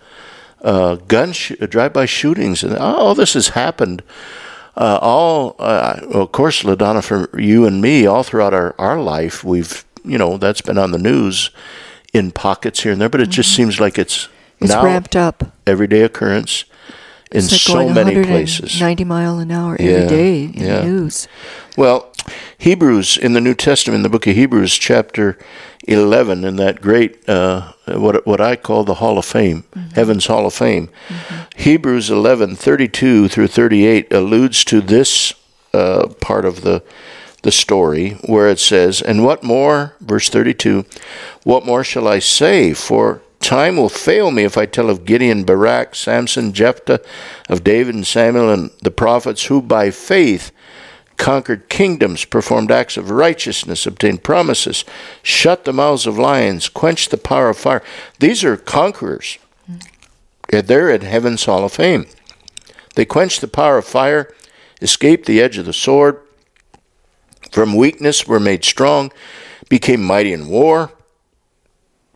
uh, 0.63 0.97
gun 1.09 1.33
sh- 1.33 1.53
drive-by 1.69 2.07
shootings, 2.07 2.63
and 2.63 2.77
all 2.77 3.15
this 3.15 3.35
has 3.35 3.49
happened. 3.49 4.03
Uh, 4.77 4.99
all, 5.03 5.55
uh, 5.59 6.01
of 6.13 6.33
course, 6.33 6.63
LaDonna, 6.63 7.05
for 7.05 7.29
you 7.39 7.67
and 7.67 7.83
me, 7.83 8.07
all 8.07 8.23
throughout 8.23 8.55
our, 8.55 8.75
our 8.79 8.99
life, 9.01 9.45
we've, 9.45 9.85
you 10.05 10.17
know, 10.17 10.39
that's 10.39 10.63
been 10.63 10.79
on 10.79 10.93
the 10.93 10.99
news 10.99 11.51
in 12.15 12.31
pockets 12.31 12.83
here 12.83 12.93
and 12.93 13.01
there, 13.01 13.09
but 13.11 13.21
it 13.21 13.29
just 13.29 13.55
seems 13.55 13.81
like 13.81 13.99
it's, 13.99 14.29
It's 14.61 14.71
now 14.71 14.83
ramped 14.85 15.15
up. 15.17 15.45
everyday 15.67 16.01
occurrence 16.03 16.65
in 17.31 17.43
like 17.43 17.51
so 17.61 17.75
going 17.75 17.95
many 17.95 18.15
places. 18.25 18.81
190 18.81 19.05
mile 19.05 19.39
an 19.39 19.51
hour 19.51 19.77
Yeah, 19.81 19.91
every 19.91 20.09
day 20.09 20.45
in 20.45 20.53
yeah. 20.55 20.77
the 20.81 20.85
news. 20.85 21.29
Well, 21.77 22.12
Hebrews 22.59 23.17
in 23.17 23.33
the 23.33 23.41
New 23.41 23.55
Testament, 23.55 23.97
in 23.97 24.03
the 24.03 24.09
book 24.09 24.27
of 24.27 24.35
Hebrews, 24.35 24.77
chapter 24.79 25.39
eleven, 25.89 26.45
in 26.45 26.57
that 26.57 26.81
great 26.81 27.29
uh, 27.29 27.73
what 27.87 28.27
what 28.27 28.41
I 28.41 28.57
call 28.57 28.85
the 28.85 28.95
Hall 28.95 29.19
of 29.19 29.25
Fame, 29.25 29.65
Heaven's 29.95 30.27
Hall 30.27 30.47
of 30.47 30.55
Fame, 30.55 30.89
Hebrews 31.57 32.11
eleven 32.11 32.55
thirty 32.55 32.89
two 32.89 33.29
through 33.29 33.49
thirty 33.49 33.85
eight 33.87 34.13
alludes 34.13 34.65
to 34.67 34.81
this 34.81 35.35
uh, 35.75 36.09
part 36.21 36.45
of 36.45 36.63
the 36.63 36.83
the 37.43 37.53
story 37.53 38.11
where 38.27 38.49
it 38.49 38.61
says, 38.61 39.03
"And 39.03 39.25
what 39.25 39.43
more?" 39.43 39.97
Verse 40.01 40.29
thirty 40.29 40.55
two, 40.55 40.85
"What 41.43 41.67
more 41.67 41.83
shall 41.83 42.07
I 42.07 42.21
say? 42.21 42.73
For 42.75 43.23
time 43.41 43.77
will 43.77 43.89
fail 43.89 44.31
me 44.31 44.45
if 44.45 44.57
I 44.57 44.67
tell 44.67 44.89
of 44.89 45.05
Gideon, 45.05 45.43
Barak, 45.43 45.97
Samson, 45.97 46.53
Jephthah, 46.53 47.01
of 47.49 47.65
David 47.65 47.97
and 47.97 48.07
Samuel 48.07 48.51
and 48.51 48.71
the 48.83 48.93
prophets 48.93 49.47
who 49.47 49.61
by 49.61 49.91
faith." 49.91 50.52
Conquered 51.23 51.69
kingdoms, 51.69 52.25
performed 52.25 52.73
acts 52.73 52.97
of 52.97 53.09
righteousness, 53.09 53.87
obtained 53.87 54.25
promises, 54.25 54.85
shut 55.23 55.65
the 55.65 55.73
mouths 55.73 56.05
of 56.05 56.19
lions, 56.19 56.69
quenched 56.69 57.13
the 57.13 57.17
power 57.17 57.51
of 57.51 57.57
fire. 57.57 57.81
These 58.19 58.43
are 58.43 58.57
conquerors. 58.57 59.39
Mm-hmm. 59.71 60.57
And 60.57 60.67
They're 60.67 60.91
at 60.91 61.05
Heaven's 61.05 61.45
Hall 61.45 61.65
of 61.65 61.75
Fame. 61.75 62.07
They 62.97 63.05
quenched 63.05 63.41
the 63.41 63.47
power 63.47 63.79
of 63.79 63.85
fire, 63.85 64.35
escaped 64.81 65.27
the 65.27 65.41
edge 65.41 65.59
of 65.59 65.65
the 65.65 65.73
sword, 65.73 66.21
from 67.53 67.77
weakness 67.77 68.27
were 68.27 68.41
made 68.41 68.65
strong, 68.65 69.13
became 69.69 70.03
mighty 70.03 70.33
in 70.33 70.49
war, 70.49 70.91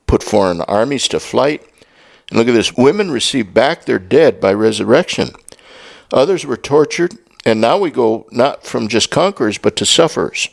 put 0.09 0.25
foreign 0.25 0.63
armies 0.63 1.07
to 1.09 1.21
flight. 1.21 1.65
And 2.29 2.41
look 2.41 2.49
at 2.49 2.55
this 2.55 2.77
women 2.77 3.13
received 3.13 3.55
back 3.55 3.85
their 3.85 4.01
dead 4.01 4.41
by 4.41 4.53
resurrection. 4.53 5.29
Others 6.13 6.45
were 6.45 6.57
tortured, 6.57 7.17
and 7.47 7.61
now 7.61 7.79
we 7.79 7.93
go 7.93 8.27
not 8.33 8.67
from 8.67 8.89
just 8.89 9.11
conquerors, 9.11 9.57
but 9.57 9.77
to 9.77 9.87
sufferers. 9.87 10.49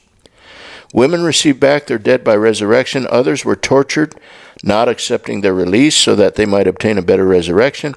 Women 0.93 1.23
received 1.23 1.59
back 1.59 1.87
their 1.87 1.97
dead 1.97 2.23
by 2.23 2.35
resurrection. 2.35 3.07
Others 3.09 3.43
were 3.43 3.55
tortured, 3.55 4.13
not 4.61 4.87
accepting 4.87 5.41
their 5.41 5.55
release 5.55 5.95
so 5.95 6.15
that 6.15 6.35
they 6.35 6.45
might 6.45 6.67
obtain 6.67 6.99
a 6.99 7.01
better 7.01 7.25
resurrection. 7.25 7.95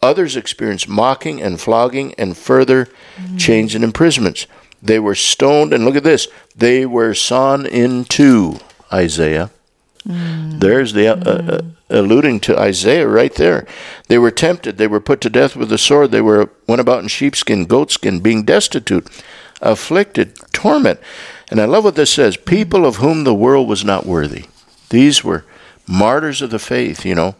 Others 0.00 0.36
experienced 0.36 0.88
mocking 0.88 1.42
and 1.42 1.60
flogging 1.60 2.14
and 2.14 2.36
further 2.36 2.86
mm-hmm. 3.16 3.36
chains 3.38 3.74
and 3.74 3.82
imprisonments. 3.82 4.46
They 4.80 5.00
were 5.00 5.16
stoned, 5.16 5.72
and 5.72 5.84
look 5.84 5.96
at 5.96 6.04
this 6.04 6.28
they 6.54 6.86
were 6.86 7.14
sawn 7.14 7.66
in 7.66 8.04
two, 8.04 8.60
Isaiah. 8.92 9.50
Mm. 10.06 10.60
There's 10.60 10.92
the 10.92 11.08
uh, 11.08 11.16
uh, 11.16 11.56
uh, 11.56 11.62
alluding 11.90 12.40
to 12.40 12.58
Isaiah 12.58 13.06
right 13.06 13.34
there. 13.34 13.66
They 14.08 14.18
were 14.18 14.30
tempted. 14.30 14.78
They 14.78 14.86
were 14.86 15.00
put 15.00 15.20
to 15.22 15.30
death 15.30 15.56
with 15.56 15.68
the 15.68 15.78
sword. 15.78 16.10
They 16.10 16.20
were 16.20 16.50
went 16.66 16.80
about 16.80 17.02
in 17.02 17.08
sheepskin, 17.08 17.66
goatskin, 17.66 18.20
being 18.20 18.44
destitute, 18.44 19.08
afflicted, 19.60 20.36
torment. 20.52 21.00
And 21.50 21.60
I 21.60 21.64
love 21.64 21.84
what 21.84 21.94
this 21.94 22.12
says: 22.12 22.36
people 22.36 22.86
of 22.86 22.96
whom 22.96 23.24
the 23.24 23.34
world 23.34 23.68
was 23.68 23.84
not 23.84 24.06
worthy. 24.06 24.46
These 24.90 25.24
were 25.24 25.44
martyrs 25.86 26.42
of 26.42 26.50
the 26.50 26.58
faith. 26.58 27.04
You 27.04 27.14
know, 27.14 27.34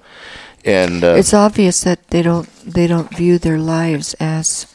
and 0.65 1.05
uh, 1.05 1.15
it's 1.17 1.35
obvious 1.35 1.81
that 1.83 2.09
they 2.09 2.23
don't 2.23 2.49
they 2.65 2.87
don't 2.87 3.15
view 3.17 3.39
their 3.39 3.59
lives 3.59 4.15
as 4.15 4.67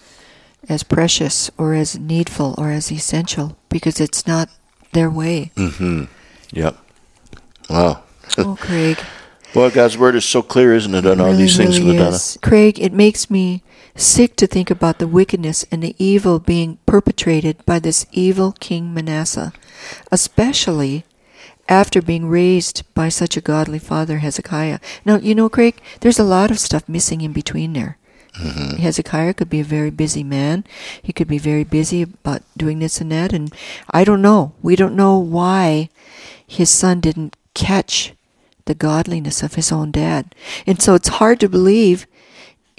as 0.70 0.84
precious 0.84 1.52
or 1.58 1.74
as 1.74 2.00
needful 2.00 2.56
or 2.58 2.72
as 2.72 2.92
essential 2.92 3.58
because 3.70 4.00
it's 4.00 4.26
not 4.26 4.50
their 4.94 5.10
way. 5.10 5.52
Mm-hmm. 5.56 6.06
Yep. 6.52 6.78
Wow. 7.70 8.04
oh, 8.38 8.58
Craig. 8.60 8.98
Well, 9.56 9.70
God's 9.70 10.00
word 10.00 10.16
is 10.16 10.26
so 10.26 10.42
clear, 10.42 10.74
isn't 10.74 10.96
it, 10.96 11.06
on 11.06 11.22
all 11.22 11.32
these 11.34 11.56
things, 11.56 11.80
really 11.80 11.98
LaDonna? 11.98 12.42
Craig, 12.42 12.80
it 12.80 12.92
makes 12.92 13.30
me 13.30 13.62
sick 13.96 14.36
to 14.38 14.48
think 14.48 14.72
about 14.72 14.98
the 14.98 15.08
wickedness 15.08 15.64
and 15.72 15.84
the 15.84 15.96
evil 16.00 16.40
being 16.40 16.80
perpetrated 16.88 17.64
by 17.64 17.78
this 17.78 18.08
evil 18.12 18.54
King 18.54 18.96
Manasseh, 18.96 19.54
especially 20.12 21.06
after 21.70 22.02
being 22.02 22.28
raised 22.28 22.84
by 22.96 23.10
such 23.10 23.38
a 23.38 23.42
godly 23.42 23.80
father, 23.80 24.20
Hezekiah. 24.20 24.80
Now, 25.06 25.18
you 25.18 25.36
know, 25.36 25.50
Craig, 25.50 25.80
there's 26.02 26.20
a 26.20 26.24
lot 26.24 26.52
of 26.52 26.60
stuff 26.60 26.90
missing 26.90 27.22
in 27.22 27.32
between 27.32 27.74
there. 27.74 27.98
Mm-hmm. 28.40 28.78
Hezekiah 28.78 29.36
could 29.36 29.50
be 29.50 29.60
a 29.60 29.64
very 29.64 29.92
busy 29.92 30.24
man. 30.24 30.66
He 31.02 31.14
could 31.14 31.28
be 31.28 31.38
very 31.38 31.64
busy 31.64 32.02
about 32.02 32.42
doing 32.58 32.80
this 32.80 33.00
and 33.00 33.12
that. 33.12 33.32
And 33.32 33.54
I 33.92 34.04
don't 34.04 34.22
know. 34.22 34.54
We 34.64 34.76
don't 34.76 34.96
know 34.96 35.20
why 35.20 35.90
his 36.46 36.72
son 36.72 37.00
didn't 37.00 37.36
catch 37.54 38.14
the 38.66 38.76
godliness 38.76 39.44
of 39.44 39.56
his 39.56 39.72
own 39.72 39.92
dad. 39.92 40.34
And 40.66 40.82
so 40.82 40.96
it's 40.96 41.20
hard 41.20 41.40
to 41.42 41.50
believe, 41.50 42.08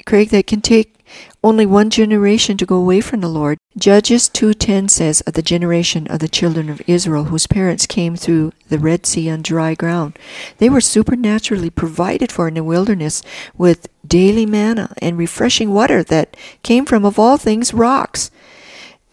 Craig, 0.07 0.31
that 0.31 0.47
can 0.47 0.61
take 0.61 0.95
only 1.43 1.67
one 1.67 1.91
generation 1.91 2.57
to 2.57 2.67
go 2.67 2.77
away 2.77 3.01
from 3.01 3.21
the 3.21 3.29
Lord. 3.29 3.59
Judges 3.77 4.29
2:10 4.29 4.89
says 4.89 5.21
of 5.23 5.35
the 5.35 5.43
generation 5.43 6.07
of 6.07 6.21
the 6.21 6.29
children 6.29 6.71
of 6.71 6.81
Israel 6.87 7.25
whose 7.25 7.47
parents 7.47 7.87
came 7.87 8.17
through 8.17 8.53
the 8.69 8.79
Red 8.79 9.05
Sea 9.05 9.29
on 9.29 9.43
dry 9.43 9.75
ground. 9.75 10.19
They 10.59 10.71
were 10.71 10.81
supernaturally 10.81 11.71
provided 11.71 12.33
for 12.33 12.49
in 12.49 12.55
the 12.55 12.65
wilderness 12.65 13.23
with 13.57 13.89
daily 14.07 14.47
manna 14.47 14.95
and 15.03 15.19
refreshing 15.19 15.71
water 15.71 16.03
that 16.05 16.37
came 16.63 16.87
from 16.87 17.05
of 17.05 17.19
all 17.19 17.37
things 17.37 17.75
rocks. 17.75 18.31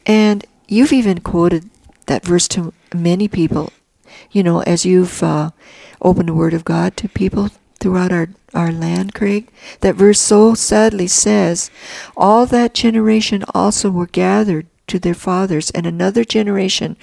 And 0.06 0.46
you've 0.68 0.94
even 0.94 1.20
quoted 1.20 1.70
that 2.06 2.26
verse 2.26 2.48
to 2.50 2.74
many 2.94 3.28
people, 3.28 3.74
you 4.32 4.44
know, 4.44 4.62
as 4.62 4.86
you've 4.86 5.22
uh, 5.24 5.52
opened 6.02 6.30
the 6.30 6.34
Word 6.34 6.54
of 6.54 6.66
God 6.66 6.98
to 6.98 7.10
people 7.10 7.50
throughout 7.80 8.12
our, 8.12 8.30
our 8.54 8.72
land, 8.72 9.14
Craig. 9.14 9.50
That 9.82 9.96
verse 9.96 10.20
so 10.20 10.54
sadly 10.54 11.08
says, 11.08 11.70
All 12.16 12.46
that 12.46 12.74
generation 12.74 13.44
also 13.54 13.90
were 13.90 14.08
gathered 14.08 14.68
to 14.88 15.00
their 15.00 15.14
fathers, 15.14 15.72
and 15.72 15.86
another 15.86 16.24
generation 16.24 16.96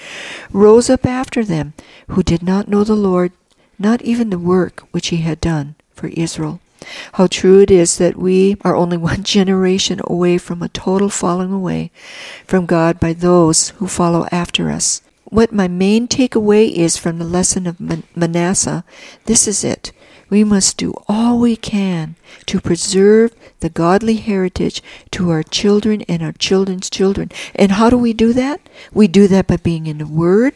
rose 0.52 0.88
up 0.88 1.04
after 1.04 1.44
them, 1.44 1.74
who 2.08 2.22
did 2.22 2.42
not 2.42 2.68
know 2.68 2.84
the 2.84 2.94
Lord, 2.94 3.32
not 3.78 4.02
even 4.02 4.30
the 4.30 4.38
work 4.38 4.86
which 4.92 5.08
he 5.08 5.18
had 5.18 5.40
done 5.40 5.74
for 5.92 6.08
Israel. 6.08 6.60
How 7.14 7.26
true 7.26 7.60
it 7.60 7.70
is 7.70 7.98
that 7.98 8.16
we 8.16 8.56
are 8.62 8.76
only 8.76 8.96
one 9.12 9.24
generation 9.24 10.00
away 10.04 10.38
from 10.38 10.62
a 10.62 10.68
total 10.68 11.08
falling 11.08 11.52
away 11.52 11.90
from 12.46 12.66
God 12.66 13.00
by 13.00 13.12
those 13.12 13.70
who 13.70 13.88
follow 13.88 14.26
after 14.30 14.70
us. 14.70 15.02
What 15.30 15.52
my 15.52 15.68
main 15.68 16.08
takeaway 16.08 16.72
is 16.72 16.96
from 16.96 17.18
the 17.18 17.24
lesson 17.24 17.66
of 17.66 17.78
Manasseh, 18.16 18.82
this 19.26 19.46
is 19.46 19.62
it. 19.62 19.92
We 20.30 20.42
must 20.42 20.78
do 20.78 20.94
all 21.06 21.38
we 21.38 21.54
can 21.54 22.16
to 22.46 22.60
preserve 22.60 23.34
the 23.60 23.68
godly 23.68 24.16
heritage 24.16 24.82
to 25.12 25.30
our 25.30 25.42
children 25.42 26.02
and 26.02 26.22
our 26.22 26.32
children's 26.32 26.88
children. 26.88 27.30
And 27.54 27.72
how 27.72 27.90
do 27.90 27.98
we 27.98 28.12
do 28.12 28.32
that? 28.32 28.60
We 28.92 29.06
do 29.06 29.28
that 29.28 29.46
by 29.46 29.56
being 29.56 29.86
in 29.86 29.98
the 29.98 30.06
Word. 30.06 30.54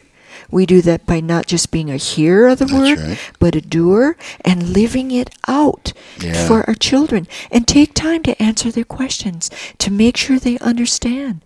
We 0.53 0.65
do 0.65 0.81
that 0.83 1.05
by 1.05 1.19
not 1.19 1.47
just 1.47 1.71
being 1.71 1.89
a 1.89 1.97
hearer 1.97 2.47
of 2.47 2.59
the 2.59 2.65
That's 2.65 2.79
Word, 2.79 2.99
right. 2.99 3.31
but 3.39 3.55
a 3.55 3.61
doer 3.61 4.15
and 4.41 4.69
living 4.69 5.11
it 5.11 5.29
out 5.47 5.93
yeah. 6.19 6.47
for 6.47 6.63
our 6.67 6.75
children. 6.75 7.27
And 7.51 7.67
take 7.67 7.93
time 7.93 8.23
to 8.23 8.41
answer 8.41 8.71
their 8.71 8.83
questions 8.83 9.49
to 9.79 9.91
make 9.91 10.15
sure 10.15 10.39
they 10.39 10.57
understand. 10.59 11.43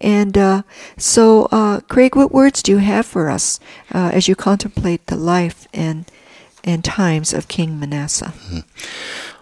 And 0.00 0.36
uh, 0.36 0.62
so, 0.96 1.48
uh, 1.50 1.80
Craig, 1.80 2.14
what 2.14 2.32
words 2.32 2.62
do 2.62 2.72
you 2.72 2.78
have 2.78 3.06
for 3.06 3.30
us 3.30 3.58
uh, 3.92 4.10
as 4.12 4.28
you 4.28 4.36
contemplate 4.36 5.06
the 5.06 5.16
life 5.16 5.66
and 5.72 6.04
and 6.64 6.84
times 6.84 7.32
of 7.32 7.48
King 7.48 7.80
Manasseh. 7.80 8.32
Mm-hmm. 8.36 8.58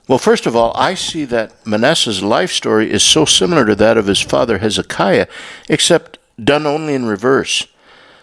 Well, 0.06 0.18
first 0.18 0.46
of 0.46 0.56
all, 0.56 0.72
I 0.75 0.94
see 0.94 1.25
that 1.26 1.66
Manasseh's 1.66 2.22
life 2.22 2.50
story 2.50 2.90
is 2.90 3.02
so 3.02 3.25
similar 3.25 3.66
to 3.66 3.75
that 3.75 3.98
of 3.98 4.06
his 4.06 4.20
father 4.20 4.58
Hezekiah, 4.58 5.26
except 5.68 6.18
done 6.42 6.66
only 6.66 6.94
in 6.94 7.04
reverse. 7.04 7.66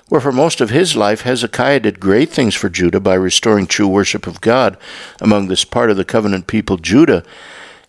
Where 0.08 0.22
for 0.22 0.32
most 0.32 0.62
of 0.62 0.70
his 0.70 0.96
life, 0.96 1.22
Hezekiah 1.22 1.80
did 1.80 2.00
great 2.00 2.30
things 2.30 2.54
for 2.54 2.70
Judah 2.70 3.00
by 3.00 3.16
restoring 3.16 3.66
true 3.66 3.88
worship 3.88 4.28
of 4.28 4.40
God 4.40 4.78
among 5.20 5.48
this 5.48 5.66
part 5.66 5.90
of 5.90 5.98
the 5.98 6.06
covenant 6.06 6.46
people, 6.46 6.78
Judah, 6.78 7.24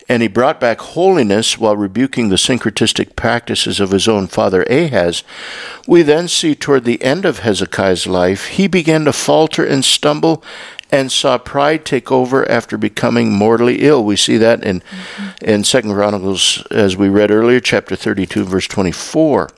and 0.09 0.23
he 0.23 0.29
brought 0.29 0.61
back 0.61 0.81
holiness 0.81 1.59
while 1.59 1.77
rebuking 1.77 2.29
the 2.29 2.37
syncretistic 2.37 3.17
practices 3.17 3.81
of 3.81 3.91
his 3.91 4.07
own 4.07 4.29
father 4.29 4.63
Ahaz, 4.65 5.25
we 5.87 6.03
then 6.03 6.29
see 6.29 6.55
toward 6.55 6.85
the 6.85 7.03
end 7.03 7.25
of 7.25 7.41
Hezekiah's 7.41 8.07
life, 8.07 8.47
he 8.47 8.67
began 8.67 9.05
to 9.05 9.13
falter 9.13 9.67
and 9.67 9.85
stumble 9.85 10.45
and 10.93 11.11
saw 11.11 11.37
pride 11.37 11.85
take 11.85 12.13
over 12.13 12.49
after 12.49 12.79
becoming 12.79 13.33
mortally 13.33 13.83
ill. 13.83 14.05
We 14.05 14.17
see 14.17 14.37
that 14.37 14.63
in 14.63 14.81
mm-hmm. 14.81 15.45
in 15.45 15.65
Second 15.65 15.93
Chronicles, 15.93 16.65
as 16.71 16.97
we 16.97 17.09
read 17.09 17.33
earlier, 17.33 17.59
chapter 17.59 17.97
32, 17.97 18.45
verse 18.45 18.69
24. 18.69 19.51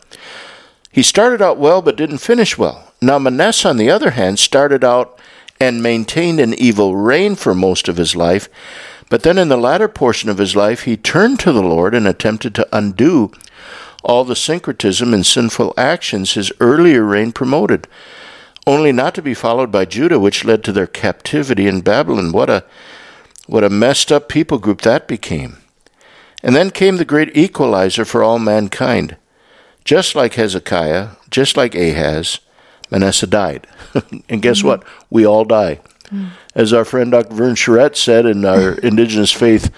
He 0.90 1.02
started 1.02 1.42
out 1.42 1.58
well 1.58 1.82
but 1.82 1.96
didn't 1.96 2.18
finish 2.18 2.56
well. 2.56 2.92
Now 3.00 3.18
Manasseh, 3.18 3.68
on 3.68 3.76
the 3.76 3.90
other 3.90 4.10
hand, 4.10 4.38
started 4.38 4.84
out 4.84 5.18
and 5.60 5.82
maintained 5.82 6.40
an 6.40 6.54
evil 6.54 6.96
reign 6.96 7.34
for 7.34 7.54
most 7.54 7.88
of 7.88 7.96
his 7.96 8.14
life, 8.14 8.48
but 9.10 9.22
then 9.22 9.38
in 9.38 9.48
the 9.48 9.56
latter 9.56 9.88
portion 9.88 10.28
of 10.28 10.38
his 10.38 10.54
life, 10.54 10.82
he 10.82 10.96
turned 10.96 11.40
to 11.40 11.52
the 11.52 11.62
Lord 11.62 11.94
and 11.94 12.06
attempted 12.06 12.54
to 12.54 12.68
undo 12.76 13.32
all 14.04 14.24
the 14.24 14.36
syncretism 14.36 15.12
and 15.12 15.24
sinful 15.24 15.74
actions 15.76 16.34
his 16.34 16.52
earlier 16.60 17.02
reign 17.02 17.32
promoted, 17.32 17.88
only 18.66 18.92
not 18.92 19.14
to 19.14 19.22
be 19.22 19.34
followed 19.34 19.72
by 19.72 19.84
Judah, 19.84 20.20
which 20.20 20.44
led 20.44 20.62
to 20.64 20.72
their 20.72 20.86
captivity 20.86 21.66
in 21.66 21.80
Babylon. 21.80 22.32
What 22.32 22.50
a 22.50 22.64
what 23.46 23.64
a 23.64 23.70
messed 23.70 24.12
up 24.12 24.28
people 24.28 24.58
group 24.58 24.82
that 24.82 25.08
became. 25.08 25.56
And 26.42 26.54
then 26.54 26.70
came 26.70 26.98
the 26.98 27.06
great 27.06 27.34
equalizer 27.34 28.04
for 28.04 28.22
all 28.22 28.38
mankind. 28.38 29.16
Just 29.88 30.14
like 30.14 30.34
Hezekiah, 30.34 31.12
just 31.30 31.56
like 31.56 31.74
Ahaz, 31.74 32.40
Manasseh 32.90 33.26
died. 33.26 33.66
and 34.28 34.42
guess 34.42 34.58
mm-hmm. 34.58 34.68
what? 34.68 34.84
We 35.08 35.26
all 35.26 35.46
die. 35.46 35.80
As 36.54 36.74
our 36.74 36.84
friend 36.84 37.10
Dr. 37.10 37.34
Vern 37.34 37.54
Charette 37.54 37.96
said 37.96 38.26
in 38.26 38.44
our 38.44 38.72
Indigenous 38.82 39.32
Faith 39.32 39.70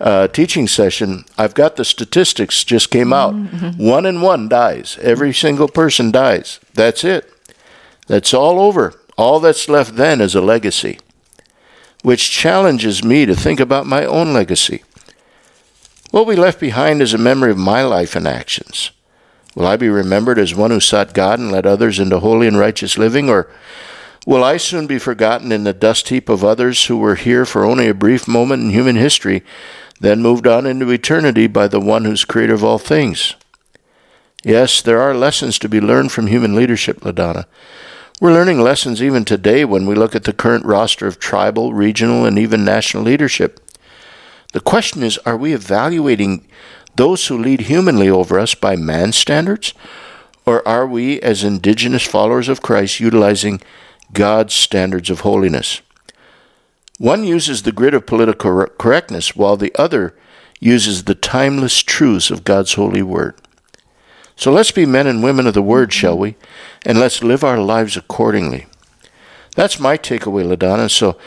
uh, 0.00 0.28
teaching 0.28 0.68
session, 0.68 1.24
I've 1.36 1.54
got 1.54 1.74
the 1.74 1.84
statistics 1.84 2.62
just 2.62 2.92
came 2.92 3.12
out. 3.12 3.34
Mm-hmm. 3.34 3.84
One 3.84 4.06
in 4.06 4.20
one 4.20 4.48
dies. 4.48 4.98
Every 5.02 5.34
single 5.34 5.66
person 5.66 6.12
dies. 6.12 6.60
That's 6.74 7.02
it. 7.02 7.28
That's 8.06 8.32
all 8.32 8.60
over. 8.60 8.94
All 9.18 9.40
that's 9.40 9.68
left 9.68 9.96
then 9.96 10.20
is 10.20 10.36
a 10.36 10.40
legacy, 10.40 11.00
which 12.04 12.30
challenges 12.30 13.02
me 13.02 13.26
to 13.26 13.34
think 13.34 13.58
about 13.58 13.84
my 13.84 14.04
own 14.04 14.32
legacy. 14.32 14.84
What 16.12 16.28
we 16.28 16.36
left 16.36 16.60
behind 16.60 17.02
is 17.02 17.12
a 17.12 17.18
memory 17.18 17.50
of 17.50 17.58
my 17.58 17.82
life 17.82 18.14
and 18.14 18.28
actions. 18.28 18.92
Will 19.56 19.66
I 19.66 19.76
be 19.76 19.88
remembered 19.88 20.38
as 20.38 20.54
one 20.54 20.70
who 20.70 20.78
sought 20.78 21.14
God 21.14 21.40
and 21.40 21.50
led 21.50 21.66
others 21.66 21.98
into 21.98 22.20
holy 22.20 22.46
and 22.46 22.56
righteous 22.56 22.96
living, 22.96 23.28
or 23.28 23.48
Will 24.26 24.42
I 24.42 24.56
soon 24.56 24.88
be 24.88 24.98
forgotten 24.98 25.52
in 25.52 25.62
the 25.62 25.72
dust 25.72 26.08
heap 26.08 26.28
of 26.28 26.42
others 26.44 26.86
who 26.86 26.98
were 26.98 27.14
here 27.14 27.46
for 27.46 27.64
only 27.64 27.88
a 27.88 27.94
brief 27.94 28.26
moment 28.26 28.64
in 28.64 28.70
human 28.70 28.96
history, 28.96 29.44
then 30.00 30.20
moved 30.20 30.48
on 30.48 30.66
into 30.66 30.90
eternity 30.90 31.46
by 31.46 31.68
the 31.68 31.78
one 31.78 32.04
who's 32.04 32.24
creator 32.24 32.52
of 32.52 32.64
all 32.64 32.78
things? 32.78 33.36
Yes, 34.42 34.82
there 34.82 35.00
are 35.00 35.14
lessons 35.14 35.60
to 35.60 35.68
be 35.68 35.80
learned 35.80 36.10
from 36.10 36.26
human 36.26 36.56
leadership, 36.56 37.02
LaDonna. 37.02 37.44
We're 38.20 38.32
learning 38.32 38.60
lessons 38.60 39.00
even 39.00 39.24
today 39.24 39.64
when 39.64 39.86
we 39.86 39.94
look 39.94 40.16
at 40.16 40.24
the 40.24 40.32
current 40.32 40.64
roster 40.64 41.06
of 41.06 41.20
tribal, 41.20 41.72
regional, 41.72 42.24
and 42.24 42.36
even 42.36 42.64
national 42.64 43.04
leadership. 43.04 43.60
The 44.52 44.60
question 44.60 45.04
is 45.04 45.18
are 45.18 45.36
we 45.36 45.54
evaluating 45.54 46.48
those 46.96 47.26
who 47.26 47.38
lead 47.38 47.62
humanly 47.62 48.08
over 48.08 48.38
us 48.38 48.54
by 48.54 48.76
man's 48.76 49.16
standards? 49.16 49.74
Or 50.44 50.66
are 50.66 50.86
we, 50.86 51.20
as 51.20 51.42
indigenous 51.42 52.04
followers 52.04 52.48
of 52.48 52.62
Christ, 52.62 53.00
utilizing 53.00 53.60
God's 54.12 54.54
standards 54.54 55.10
of 55.10 55.20
holiness? 55.20 55.82
One 56.98 57.24
uses 57.24 57.62
the 57.62 57.72
grid 57.72 57.94
of 57.94 58.06
political 58.06 58.66
correctness, 58.78 59.36
while 59.36 59.56
the 59.56 59.74
other 59.76 60.14
uses 60.60 61.04
the 61.04 61.14
timeless 61.14 61.82
truths 61.82 62.30
of 62.30 62.44
God's 62.44 62.74
holy 62.74 63.02
word. 63.02 63.34
So 64.36 64.52
let's 64.52 64.70
be 64.70 64.86
men 64.86 65.06
and 65.06 65.22
women 65.22 65.46
of 65.46 65.54
the 65.54 65.62
word, 65.62 65.92
shall 65.92 66.16
we? 66.16 66.36
And 66.84 66.98
let's 67.00 67.22
live 67.22 67.42
our 67.42 67.58
lives 67.58 67.96
accordingly. 67.96 68.66
That's 69.54 69.80
my 69.80 69.96
takeaway, 69.98 70.46
LaDonna. 70.46 70.90
So 70.90 71.18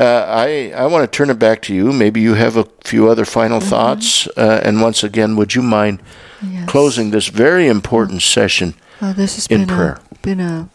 uh, 0.00 0.24
I, 0.26 0.72
I 0.74 0.86
want 0.86 1.10
to 1.10 1.16
turn 1.16 1.28
it 1.28 1.38
back 1.38 1.60
to 1.62 1.74
you. 1.74 1.92
Maybe 1.92 2.20
you 2.20 2.34
have 2.34 2.56
a 2.56 2.64
few 2.84 3.08
other 3.08 3.26
final 3.26 3.60
mm-hmm. 3.60 3.68
thoughts. 3.68 4.26
Uh, 4.28 4.62
and 4.64 4.80
once 4.80 5.04
again, 5.04 5.36
would 5.36 5.54
you 5.54 5.62
mind 5.62 6.02
yes. 6.42 6.68
closing 6.68 7.10
this 7.10 7.28
very 7.28 7.68
important 7.68 8.22
session 8.22 8.74
well, 9.00 9.12
this 9.12 9.34
has 9.34 9.46
in 9.48 9.66
been 9.66 9.68
prayer? 9.68 10.00
A, 10.10 10.14
been 10.22 10.40
a 10.40 10.70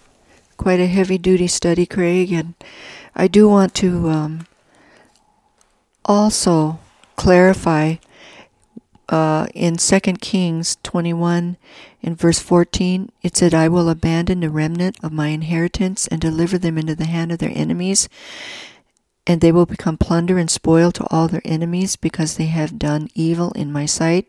quite 0.57 0.79
a 0.79 0.87
heavy 0.87 1.17
duty 1.17 1.47
study, 1.47 1.85
Craig, 1.85 2.31
and 2.31 2.53
I 3.15 3.27
do 3.27 3.49
want 3.49 3.73
to 3.75 4.09
um, 4.09 4.47
also 6.05 6.79
clarify 7.15 7.95
uh, 9.09 9.47
in 9.53 9.77
2 9.77 9.99
Kings 10.21 10.77
21, 10.83 11.57
in 12.01 12.15
verse 12.15 12.39
14, 12.39 13.11
it 13.21 13.37
said, 13.37 13.53
I 13.53 13.67
will 13.67 13.89
abandon 13.89 14.39
the 14.39 14.49
remnant 14.49 14.97
of 15.03 15.11
my 15.11 15.27
inheritance 15.27 16.07
and 16.07 16.19
deliver 16.19 16.57
them 16.57 16.77
into 16.77 16.95
the 16.95 17.05
hand 17.05 17.31
of 17.31 17.39
their 17.39 17.51
enemies, 17.53 18.09
and 19.27 19.41
they 19.41 19.51
will 19.51 19.65
become 19.65 19.97
plunder 19.97 20.37
and 20.37 20.49
spoil 20.49 20.91
to 20.91 21.05
all 21.09 21.27
their 21.27 21.41
enemies 21.45 21.95
because 21.95 22.37
they 22.37 22.45
have 22.45 22.79
done 22.79 23.09
evil 23.15 23.51
in 23.51 23.71
my 23.71 23.85
sight 23.85 24.27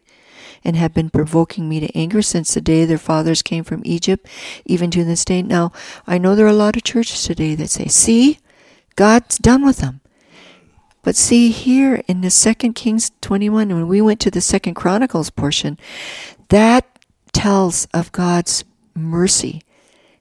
and 0.64 0.76
have 0.76 0.94
been 0.94 1.10
provoking 1.10 1.68
me 1.68 1.80
to 1.80 1.96
anger 1.96 2.22
since 2.22 2.54
the 2.54 2.60
day 2.60 2.84
their 2.84 2.98
fathers 2.98 3.42
came 3.42 3.62
from 3.62 3.82
Egypt, 3.84 4.26
even 4.64 4.90
to 4.90 5.04
this 5.04 5.24
day. 5.24 5.42
Now, 5.42 5.72
I 6.06 6.18
know 6.18 6.34
there 6.34 6.46
are 6.46 6.48
a 6.48 6.52
lot 6.52 6.76
of 6.76 6.84
churches 6.84 7.24
today 7.24 7.54
that 7.54 7.70
say, 7.70 7.86
See, 7.86 8.38
God's 8.96 9.38
done 9.38 9.64
with 9.64 9.78
them. 9.78 10.00
But 11.02 11.14
see 11.14 11.50
here 11.50 12.02
in 12.08 12.20
the 12.20 12.30
second 12.30 12.72
Kings 12.72 13.12
21, 13.20 13.68
when 13.68 13.86
we 13.86 14.00
went 14.00 14.18
to 14.20 14.30
the 14.30 14.40
second 14.40 14.74
Chronicles 14.74 15.30
portion, 15.30 15.78
that 16.48 16.84
tells 17.32 17.86
of 17.94 18.10
God's 18.10 18.64
mercy 18.94 19.62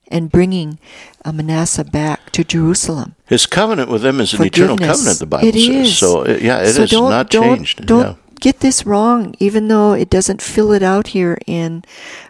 and 0.09 0.31
bringing 0.31 0.79
Manasseh 1.25 1.83
back 1.83 2.31
to 2.31 2.43
Jerusalem. 2.43 3.15
His 3.25 3.45
covenant 3.45 3.89
with 3.89 4.01
them 4.01 4.19
is 4.19 4.33
an 4.33 4.45
eternal 4.45 4.77
covenant, 4.77 5.19
the 5.19 5.25
Bible 5.25 5.47
it 5.47 5.53
says. 5.53 5.87
Is. 5.87 5.97
So, 5.97 6.25
uh, 6.25 6.37
yeah, 6.41 6.59
it 6.59 6.73
so 6.73 6.83
is 6.83 6.91
not 6.91 7.29
don't, 7.29 7.57
changed. 7.57 7.85
Don't 7.85 8.05
yeah. 8.05 8.15
get 8.39 8.59
this 8.59 8.85
wrong, 8.85 9.35
even 9.39 9.67
though 9.67 9.93
it 9.93 10.09
doesn't 10.09 10.41
fill 10.41 10.71
it 10.71 10.83
out 10.83 11.07
here 11.07 11.37
in 11.47 11.83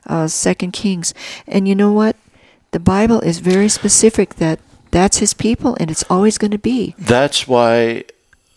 uh, 0.08 0.28
Second 0.28 0.72
Kings. 0.72 1.14
And 1.48 1.68
you 1.68 1.76
know 1.76 1.92
what? 1.92 2.16
The 2.72 2.80
Bible 2.80 3.22
is 3.22 3.40
very 3.40 3.70
specific 3.70 4.36
that 4.36 4.60
that's 4.92 5.18
his 5.18 5.34
people, 5.34 5.76
and 5.80 5.92
it's 5.92 6.04
always 6.10 6.38
going 6.38 6.52
to 6.52 6.58
be. 6.58 6.96
That's 6.98 7.48
why 7.48 8.06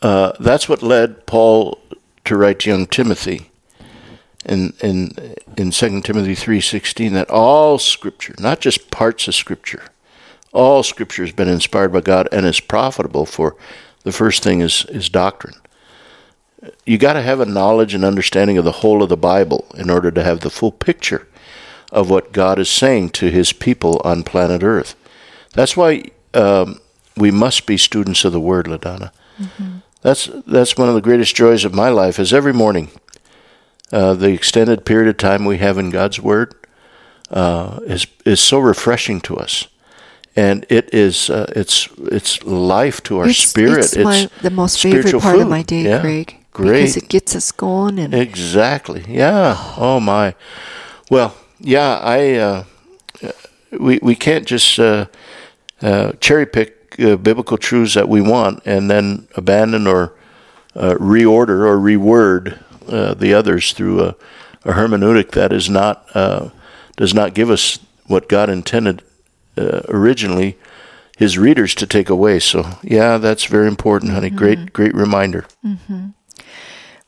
uh, 0.03 0.33
that's 0.39 0.69
what 0.69 0.83
led 0.83 1.27
Paul 1.27 1.79
to 2.25 2.37
write 2.37 2.61
to 2.61 2.71
young 2.71 2.87
Timothy 2.87 3.51
in 4.49 4.73
in 4.81 5.35
in 5.57 5.73
Second 5.73 6.05
Timothy 6.05 6.35
three 6.35 6.61
sixteen 6.61 7.13
that 7.13 7.31
all 7.31 7.79
Scripture, 7.79 8.35
not 8.39 8.61
just 8.61 8.91
parts 8.91 9.29
of 9.29 9.35
Scripture, 9.35 9.85
all 10.53 10.83
Scripture 10.83 11.25
has 11.25 11.33
been 11.33 11.49
inspired 11.49 11.93
by 11.93 12.01
God 12.01 12.29
and 12.33 12.47
is 12.47 12.61
profitable 12.61 13.27
for. 13.27 13.57
The 14.05 14.13
first 14.13 14.43
thing 14.43 14.61
is 14.61 14.85
is 14.87 15.09
doctrine. 15.09 15.57
You 16.85 16.99
got 16.99 17.13
to 17.13 17.23
have 17.23 17.41
a 17.41 17.47
knowledge 17.47 17.95
and 17.95 18.05
understanding 18.05 18.59
of 18.59 18.65
the 18.65 18.73
whole 18.73 19.03
of 19.03 19.09
the 19.09 19.17
Bible 19.17 19.67
in 19.77 19.91
order 19.91 20.11
to 20.11 20.25
have 20.25 20.41
the 20.41 20.51
full 20.51 20.73
picture 20.73 21.29
of 21.93 22.11
what 22.11 22.33
God 22.33 22.59
is 22.59 22.69
saying 22.69 23.11
to 23.11 23.31
His 23.31 23.53
people 23.53 24.01
on 24.05 24.25
planet 24.25 24.63
Earth. 24.63 24.95
That's 25.53 25.77
why 25.77 26.11
um, 26.35 26.81
we 27.17 27.31
must 27.31 27.67
be 27.67 27.77
students 27.77 28.25
of 28.25 28.33
the 28.33 28.41
Word, 28.41 28.67
LaDonna. 28.67 29.13
Mm-hmm. 29.39 29.79
That's 30.03 30.31
that's 30.47 30.77
one 30.77 30.89
of 30.89 30.95
the 30.95 31.01
greatest 31.01 31.35
joys 31.35 31.65
of 31.65 31.75
my 31.75 31.89
life. 31.89 32.19
Is 32.19 32.33
every 32.33 32.53
morning, 32.53 32.91
uh, 33.93 34.15
the 34.15 34.31
extended 34.31 34.85
period 34.85 35.09
of 35.09 35.17
time 35.17 35.45
we 35.45 35.59
have 35.59 35.79
in 35.79 35.91
God's 35.91 36.21
Word 36.21 36.55
uh, 37.31 37.81
is 37.87 38.07
is 38.25 38.41
so 38.41 38.59
refreshing 38.59 39.21
to 39.23 39.37
us, 39.37 39.69
and 40.37 40.67
it 40.69 40.93
is 40.93 41.31
uh, 41.31 41.53
it's 41.57 41.89
it's 42.13 42.43
life 42.45 43.03
to 43.05 43.19
our 43.19 43.29
it's, 43.29 43.39
spirit. 43.39 43.79
It's, 43.79 43.97
my, 43.97 44.29
the 44.43 44.51
most 44.51 44.81
favorite 44.81 45.11
part 45.21 45.37
food. 45.37 45.43
of 45.43 45.49
my 45.49 45.63
day, 45.63 45.83
yeah. 45.83 46.01
Craig. 46.01 46.37
Great. 46.53 46.81
Because 46.81 46.97
it 46.97 47.09
gets 47.09 47.37
us 47.37 47.53
going 47.53 47.99
and 48.01 48.13
exactly. 48.13 49.05
Yeah. 49.07 49.57
Oh 49.77 50.01
my. 50.01 50.35
Well, 51.09 51.37
yeah. 51.61 52.01
I 52.03 52.35
uh, 52.35 52.65
we 53.79 53.99
we 54.03 54.15
can't 54.17 54.47
just 54.47 54.79
uh, 54.79 55.07
uh, 55.81 56.13
cherry 56.21 56.47
pick 56.47 56.97
uh, 56.99 57.17
biblical 57.17 57.59
truths 57.59 57.95
that 57.95 58.09
we 58.09 58.21
want 58.21 58.63
and 58.65 58.91
then 58.91 59.29
abandon 59.37 59.87
or 59.87 60.15
uh, 60.75 60.95
reorder 60.95 61.65
or 61.65 61.79
reword 61.79 62.63
uh, 62.89 63.15
the 63.15 63.35
others 63.35 63.73
through 63.73 64.03
a, 64.03 64.17
a, 64.65 64.73
hermeneutic 64.73 65.33
that 65.33 65.53
is 65.53 65.69
not 65.69 66.05
uh, 66.15 66.51
does 66.97 67.15
not 67.15 67.35
give 67.35 67.51
us 67.51 67.79
what 68.07 68.29
God 68.29 68.49
intended 68.51 69.03
uh, 69.57 69.83
originally 69.89 70.57
His 71.17 71.39
readers 71.39 71.75
to 71.77 71.87
take 71.87 72.09
away. 72.09 72.39
So 72.39 72.79
yeah, 72.83 73.19
that's 73.19 73.45
very 73.45 73.69
important, 73.69 74.13
honey. 74.13 74.29
Mm-hmm. 74.29 74.37
Great, 74.37 74.73
great 74.73 74.95
reminder. 74.95 75.47
Mm-hmm. 75.65 76.09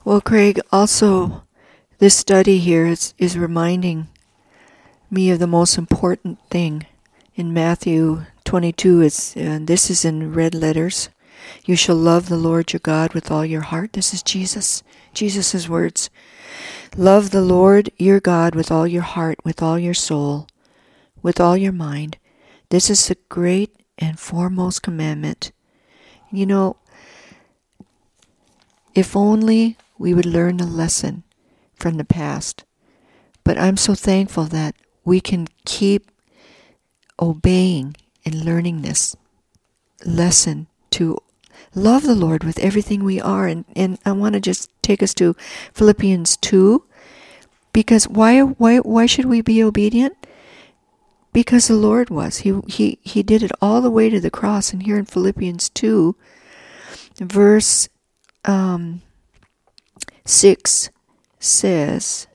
Well, 0.04 0.20
Craig, 0.20 0.60
also 0.72 1.42
this 1.98 2.16
study 2.16 2.58
here 2.58 2.86
is 2.86 3.14
is 3.18 3.38
reminding 3.38 4.08
me 5.10 5.30
of 5.30 5.38
the 5.38 5.46
most 5.46 5.76
important 5.76 6.38
thing 6.48 6.86
in 7.34 7.52
Matthew 7.52 8.24
22 8.50 9.02
is 9.02 9.34
and 9.36 9.68
this 9.68 9.88
is 9.90 10.04
in 10.04 10.32
red 10.32 10.54
letters 10.54 11.08
you 11.64 11.76
shall 11.76 11.94
love 11.94 12.28
the 12.28 12.36
lord 12.36 12.72
your 12.72 12.80
god 12.80 13.14
with 13.14 13.30
all 13.30 13.44
your 13.44 13.60
heart 13.60 13.92
this 13.92 14.12
is 14.12 14.24
jesus 14.24 14.82
jesus' 15.14 15.68
words 15.68 16.10
love 16.96 17.30
the 17.30 17.42
lord 17.42 17.90
your 17.98 18.20
god 18.20 18.54
with 18.54 18.70
all 18.70 18.86
your 18.86 19.02
heart 19.02 19.38
with 19.44 19.62
all 19.62 19.78
your 19.78 19.94
soul 19.94 20.46
with 21.22 21.40
all 21.40 21.56
your 21.56 21.72
mind. 21.72 22.18
This 22.70 22.90
is 22.90 23.08
the 23.08 23.16
great 23.28 23.74
and 23.98 24.18
foremost 24.18 24.82
commandment. 24.82 25.52
You 26.30 26.46
know 26.46 26.76
if 28.94 29.16
only 29.16 29.76
we 29.98 30.14
would 30.14 30.26
learn 30.26 30.60
a 30.60 30.66
lesson 30.66 31.22
from 31.74 31.96
the 31.96 32.04
past. 32.04 32.64
But 33.42 33.58
i'm 33.58 33.76
so 33.76 33.94
thankful 33.94 34.44
that 34.44 34.74
we 35.04 35.20
can 35.20 35.48
keep 35.64 36.10
obeying 37.20 37.96
and 38.24 38.44
learning 38.44 38.82
this 38.82 39.16
lesson 40.04 40.66
to 40.90 41.18
love 41.74 42.02
the 42.02 42.14
Lord 42.14 42.44
with 42.44 42.58
everything 42.58 43.04
we 43.04 43.20
are. 43.20 43.46
And, 43.46 43.64
and 43.74 43.98
I 44.04 44.12
want 44.12 44.34
to 44.34 44.40
just 44.40 44.70
take 44.82 45.02
us 45.02 45.14
to 45.14 45.34
Philippians 45.72 46.36
2. 46.38 46.84
Because 47.72 48.08
why, 48.08 48.40
why, 48.40 48.78
why 48.78 49.06
should 49.06 49.26
we 49.26 49.40
be 49.40 49.62
obedient? 49.62 50.14
Because 51.32 51.68
the 51.68 51.74
Lord 51.74 52.10
was. 52.10 52.38
He, 52.38 52.60
he, 52.66 52.98
he 53.02 53.22
did 53.22 53.42
it 53.42 53.52
all 53.62 53.80
the 53.80 53.90
way 53.90 54.10
to 54.10 54.20
the 54.20 54.30
cross. 54.30 54.72
And 54.72 54.82
here 54.82 54.98
in 54.98 55.04
Philippians 55.04 55.68
2, 55.70 56.16
verse 57.20 57.88
um, 58.44 59.02
6 60.24 60.90
says, 61.38 62.26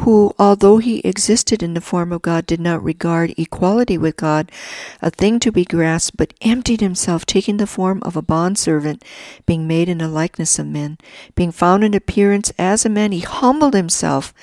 who, 0.00 0.34
although 0.38 0.78
he 0.78 1.00
existed 1.00 1.62
in 1.62 1.74
the 1.74 1.80
form 1.80 2.12
of 2.12 2.22
God, 2.22 2.46
did 2.46 2.60
not 2.60 2.82
regard 2.82 3.32
equality 3.38 3.96
with 3.96 4.16
God 4.16 4.52
a 5.00 5.10
thing 5.10 5.40
to 5.40 5.50
be 5.50 5.64
grasped, 5.64 6.16
but 6.16 6.34
emptied 6.42 6.80
himself, 6.80 7.24
taking 7.24 7.56
the 7.56 7.66
form 7.66 8.02
of 8.02 8.14
a 8.14 8.22
bondservant, 8.22 9.02
being 9.46 9.66
made 9.66 9.88
in 9.88 9.98
the 9.98 10.08
likeness 10.08 10.58
of 10.58 10.66
men. 10.66 10.98
Being 11.34 11.50
found 11.50 11.82
in 11.82 11.94
appearance 11.94 12.52
as 12.58 12.84
a 12.84 12.90
man, 12.90 13.12
he 13.12 13.20
humbled 13.20 13.74
himself 13.74 14.34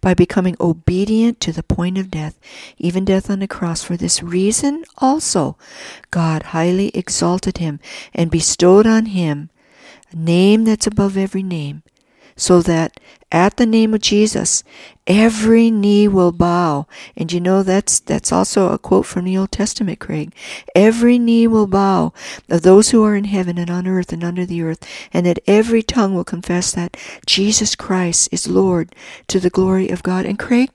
by 0.00 0.14
becoming 0.14 0.56
obedient 0.60 1.40
to 1.40 1.52
the 1.52 1.64
point 1.64 1.98
of 1.98 2.10
death, 2.10 2.38
even 2.78 3.04
death 3.04 3.28
on 3.28 3.40
the 3.40 3.48
cross. 3.48 3.82
For 3.82 3.96
this 3.96 4.22
reason 4.22 4.84
also, 4.98 5.56
God 6.10 6.44
highly 6.44 6.88
exalted 6.94 7.58
him 7.58 7.80
and 8.14 8.30
bestowed 8.30 8.86
on 8.86 9.06
him 9.06 9.50
a 10.12 10.16
name 10.16 10.64
that's 10.64 10.86
above 10.86 11.16
every 11.16 11.42
name 11.42 11.82
so 12.40 12.62
that 12.62 12.98
at 13.30 13.58
the 13.58 13.66
name 13.66 13.94
of 13.94 14.00
Jesus, 14.00 14.64
every 15.06 15.70
knee 15.70 16.08
will 16.08 16.32
bow. 16.32 16.86
And 17.16 17.30
you 17.32 17.38
know 17.38 17.62
that's 17.62 18.00
that's 18.00 18.32
also 18.32 18.72
a 18.72 18.78
quote 18.78 19.06
from 19.06 19.24
the 19.24 19.36
Old 19.36 19.52
Testament, 19.52 20.00
Craig. 20.00 20.34
Every 20.74 21.18
knee 21.18 21.46
will 21.46 21.66
bow 21.66 22.12
of 22.48 22.62
those 22.62 22.90
who 22.90 23.04
are 23.04 23.14
in 23.14 23.24
heaven 23.24 23.58
and 23.58 23.70
on 23.70 23.86
earth 23.86 24.12
and 24.12 24.24
under 24.24 24.46
the 24.46 24.62
earth, 24.62 24.84
and 25.12 25.26
that 25.26 25.38
every 25.46 25.82
tongue 25.82 26.14
will 26.14 26.24
confess 26.24 26.72
that 26.72 26.96
Jesus 27.26 27.76
Christ 27.76 28.28
is 28.32 28.48
Lord 28.48 28.94
to 29.28 29.38
the 29.38 29.50
glory 29.50 29.90
of 29.90 30.02
God. 30.02 30.24
And 30.24 30.38
Craig, 30.38 30.70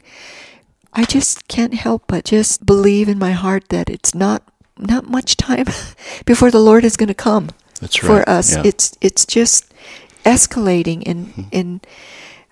I 0.94 1.04
just 1.04 1.48
can't 1.48 1.74
help 1.74 2.04
but 2.08 2.26
just 2.26 2.66
believe 2.66 3.10
in 3.10 3.20
my 3.20 3.32
heart 3.32 3.70
that 3.70 3.90
it's 3.90 4.16
not 4.16 4.44
not 4.78 5.10
much 5.10 5.36
time 5.36 5.66
before 6.26 6.52
the 6.52 6.60
Lord 6.60 6.86
is 6.86 6.96
going 6.96 7.08
to 7.08 7.14
come 7.14 7.50
That's 7.82 8.02
right. 8.04 8.24
for 8.24 8.30
us. 8.30 8.56
Yeah. 8.56 8.62
It's 8.66 8.98
it's 9.02 9.26
just 9.26 9.65
escalating 10.26 11.04
in 11.04 11.26
mm-hmm. 11.28 11.42
in 11.52 11.82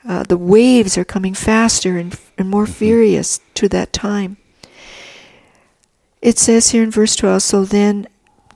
uh, 0.08 0.24
the 0.24 0.38
waves 0.38 0.98
are 0.98 1.06
coming 1.06 1.34
faster 1.34 1.98
and, 1.98 2.20
and 2.38 2.50
more 2.50 2.68
furious 2.68 3.40
to 3.54 3.70
that 3.70 3.94
time. 3.94 4.38
It 6.22 6.38
says 6.38 6.70
here 6.70 6.84
in 6.84 6.92
verse 6.92 7.16
12, 7.16 7.42
so 7.42 7.66
then 7.66 8.08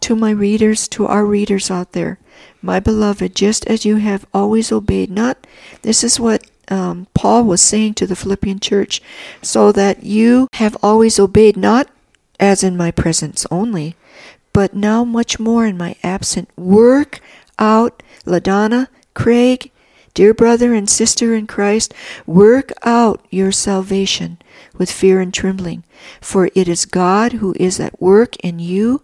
to 0.02 0.16
my 0.16 0.32
readers, 0.32 0.88
to 0.90 1.06
our 1.06 1.26
readers 1.26 1.72
out 1.72 1.94
there, 1.94 2.20
my 2.62 2.80
beloved, 2.80 3.36
just 3.36 3.66
as 3.68 3.86
you 3.86 3.98
have 3.98 4.26
always 4.34 4.72
obeyed, 4.72 5.10
not, 5.10 5.48
this 5.82 6.04
is 6.04 6.20
what 6.20 6.46
um, 6.70 7.08
Paul 7.14 7.46
was 7.46 7.62
saying 7.62 7.96
to 7.96 8.08
the 8.08 8.16
Philippian 8.16 8.60
church, 8.60 9.02
so 9.42 9.72
that 9.72 10.04
you 10.04 10.48
have 10.54 10.78
always 10.84 11.20
obeyed, 11.20 11.56
not 11.56 11.90
as 12.40 12.64
in 12.64 12.76
my 12.76 12.92
presence 12.92 13.46
only, 13.50 13.96
but 14.54 14.74
now 14.74 15.04
much 15.04 15.40
more 15.40 15.66
in 15.66 15.78
my 15.78 15.96
absence. 16.04 16.50
Work 16.58 17.22
out, 17.58 18.04
LaDonna, 18.26 18.88
Craig, 19.18 19.72
dear 20.14 20.32
brother 20.32 20.76
and 20.76 20.88
sister 20.88 21.34
in 21.34 21.48
Christ, 21.48 21.92
work 22.28 22.72
out 22.84 23.26
your 23.32 23.52
salvation 23.52 24.38
with 24.78 24.92
fear 24.92 25.20
and 25.20 25.34
trembling, 25.34 25.84
for 26.22 26.52
it 26.54 26.68
is 26.68 26.86
God 26.86 27.34
who 27.34 27.56
is 27.60 27.80
at 27.80 28.00
work 28.00 28.36
in 28.38 28.60
you, 28.60 29.02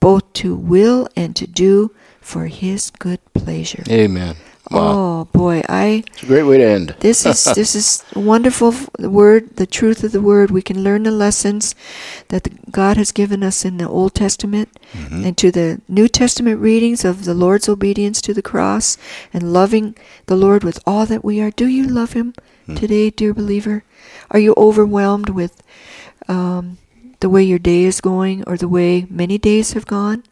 both 0.00 0.32
to 0.32 0.56
will 0.56 1.08
and 1.14 1.36
to 1.36 1.46
do 1.46 1.94
for 2.22 2.46
his 2.46 2.88
good 2.88 3.20
pleasure. 3.34 3.84
Amen. 3.90 4.34
Wow. 4.70 4.80
Oh 4.80 5.24
boy, 5.32 5.62
I 5.68 6.04
It's 6.12 6.22
a 6.24 6.26
great 6.26 6.42
way 6.42 6.58
to 6.58 6.64
end. 6.64 6.94
this 7.00 7.24
is 7.24 7.44
this 7.54 7.74
is 7.74 8.04
wonderful 8.14 8.72
the 8.98 9.08
word, 9.08 9.56
the 9.56 9.66
truth 9.66 10.04
of 10.04 10.12
the 10.12 10.20
word. 10.20 10.50
We 10.50 10.60
can 10.62 10.84
learn 10.84 11.04
the 11.04 11.10
lessons 11.10 11.74
that 12.28 12.44
the, 12.44 12.50
God 12.70 12.96
has 12.98 13.10
given 13.12 13.42
us 13.42 13.64
in 13.64 13.78
the 13.78 13.88
Old 13.88 14.14
Testament 14.14 14.68
Mm-hmm. 14.92 15.24
and 15.24 15.36
to 15.36 15.50
the 15.52 15.80
New 15.86 16.08
Testament 16.08 16.60
readings 16.60 17.04
of 17.04 17.24
the 17.26 17.34
Lord's 17.34 17.68
obedience 17.68 18.22
to 18.22 18.32
the 18.32 18.40
cross 18.42 18.96
and 19.34 19.52
loving 19.52 19.94
the 20.26 20.36
Lord 20.36 20.64
with 20.64 20.80
all 20.86 21.04
that 21.06 21.22
we 21.24 21.40
are. 21.42 21.50
Do 21.50 21.66
you 21.66 21.84
love 21.86 22.12
Him 22.14 22.32
Hmm. 22.66 22.74
today, 22.76 23.10
dear 23.10 23.34
believer? 23.34 23.84
Are 24.30 24.38
you 24.40 24.54
overwhelmed 24.56 25.28
with 25.28 25.62
um, 26.28 26.78
the 27.20 27.28
way 27.28 27.42
your 27.42 27.58
day 27.58 27.84
is 27.84 28.00
going 28.00 28.44
or 28.46 28.56
the 28.56 28.68
way 28.68 29.06
many 29.10 29.36
days 29.38 29.72
have 29.72 29.84
gone? 29.86 30.24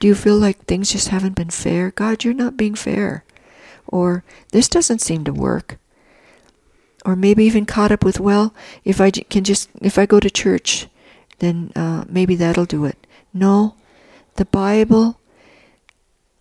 Do 0.00 0.06
you 0.08 0.14
feel 0.14 0.36
like 0.36 0.64
things 0.64 0.92
just 0.92 1.08
haven't 1.08 1.34
been 1.36 1.50
fair? 1.50 1.90
God, 1.90 2.24
you're 2.24 2.32
not 2.34 2.56
being 2.56 2.74
fair. 2.74 3.24
Or 3.88 4.22
this 4.52 4.68
doesn't 4.68 5.00
seem 5.00 5.24
to 5.24 5.32
work. 5.32 5.78
Or 7.04 7.16
maybe 7.16 7.44
even 7.44 7.66
caught 7.66 7.90
up 7.90 8.04
with, 8.04 8.20
well, 8.20 8.54
if 8.84 9.00
I 9.00 9.10
can 9.10 9.44
just, 9.44 9.68
if 9.80 9.98
I 9.98 10.06
go 10.06 10.20
to 10.20 10.30
church, 10.30 10.86
then 11.38 11.72
uh, 11.74 12.04
maybe 12.08 12.34
that'll 12.34 12.64
do 12.64 12.84
it. 12.84 13.06
No, 13.32 13.74
the 14.36 14.44
Bible 14.44 15.18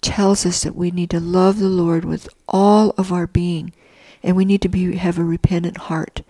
tells 0.02 0.46
us 0.46 0.64
that 0.64 0.76
we 0.76 0.92
need 0.92 1.10
to 1.12 1.20
love 1.20 1.60
the 1.60 1.70
Lord 1.70 2.06
with 2.06 2.30
all 2.48 2.94
of 2.98 3.12
our 3.12 3.28
being, 3.28 3.74
and 4.24 4.36
we 4.36 4.46
need 4.46 4.62
to 4.62 4.70
be 4.70 4.96
have 4.96 5.18
a 5.18 5.24
repentant 5.24 5.78
heart. 5.78 6.22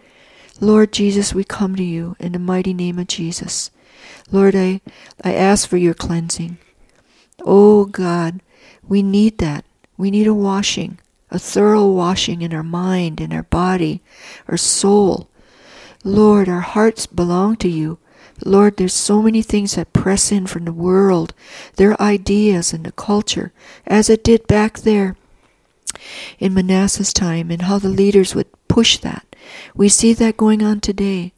Lord 0.60 0.92
Jesus, 0.92 1.34
we 1.34 1.44
come 1.44 1.76
to 1.76 1.84
you 1.84 2.16
in 2.20 2.32
the 2.32 2.40
mighty 2.40 2.74
name 2.74 2.98
of 2.98 3.08
Jesus. 3.08 3.70
Lord, 4.32 4.56
I, 4.56 4.82
I 5.24 5.34
ask 5.34 5.68
for 5.68 5.78
your 5.78 5.94
cleansing. 5.94 6.58
Oh 7.44 7.86
God, 7.86 8.42
we 8.88 9.04
need 9.04 9.38
that. 9.38 9.66
We 9.98 10.12
need 10.12 10.28
a 10.28 10.34
washing, 10.34 11.00
a 11.30 11.40
thorough 11.40 11.88
washing 11.88 12.42
in 12.42 12.54
our 12.54 12.64
mind, 12.64 13.20
in 13.20 13.34
our 13.34 13.44
body, 13.44 14.02
our 14.48 14.58
soul. 14.58 15.30
Lord, 16.04 16.48
our 16.48 16.62
hearts 16.62 17.06
belong 17.06 17.58
to 17.58 17.68
you. 17.68 18.00
Lord, 18.46 18.78
there's 18.78 18.94
so 18.94 19.22
many 19.22 19.42
things 19.42 19.76
that 19.76 19.94
press 19.94 20.32
in 20.32 20.46
from 20.46 20.66
the 20.66 20.74
world, 20.74 21.34
their 21.76 22.00
ideas 22.02 22.72
and 22.72 22.86
the 22.86 22.92
culture, 22.92 23.52
as 23.86 24.10
it 24.10 24.24
did 24.24 24.48
back 24.48 24.80
there 24.80 25.16
in 26.40 26.54
Manasseh's 26.54 27.14
time, 27.14 27.50
and 27.50 27.64
how 27.64 27.80
the 27.80 27.90
leaders 27.90 28.36
would 28.36 28.48
push 28.68 28.98
that. 29.00 29.26
We 29.76 29.90
see 29.90 30.14
that 30.14 30.38
going 30.38 30.62
on 30.62 30.82
today. 30.82 31.34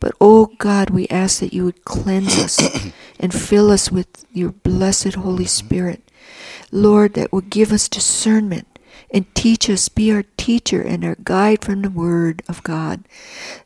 But 0.00 0.14
oh 0.20 0.52
God, 0.58 0.90
we 0.90 1.08
ask 1.08 1.40
that 1.40 1.52
you 1.52 1.64
would 1.64 1.84
cleanse 1.84 2.38
us 2.38 2.90
and 3.20 3.34
fill 3.34 3.70
us 3.70 3.90
with 3.90 4.24
your 4.32 4.52
blessed 4.52 5.14
Holy 5.14 5.44
mm-hmm. 5.44 5.66
Spirit. 5.66 6.10
Lord, 6.70 7.14
that 7.14 7.32
will 7.32 7.42
give 7.42 7.72
us 7.72 7.88
discernment 7.88 8.77
and 9.10 9.32
teach 9.34 9.70
us, 9.70 9.88
be 9.88 10.12
our 10.12 10.24
teacher 10.36 10.82
and 10.82 11.04
our 11.04 11.16
guide 11.24 11.64
from 11.64 11.82
the 11.82 11.90
Word 11.90 12.42
of 12.48 12.62
God. 12.62 13.04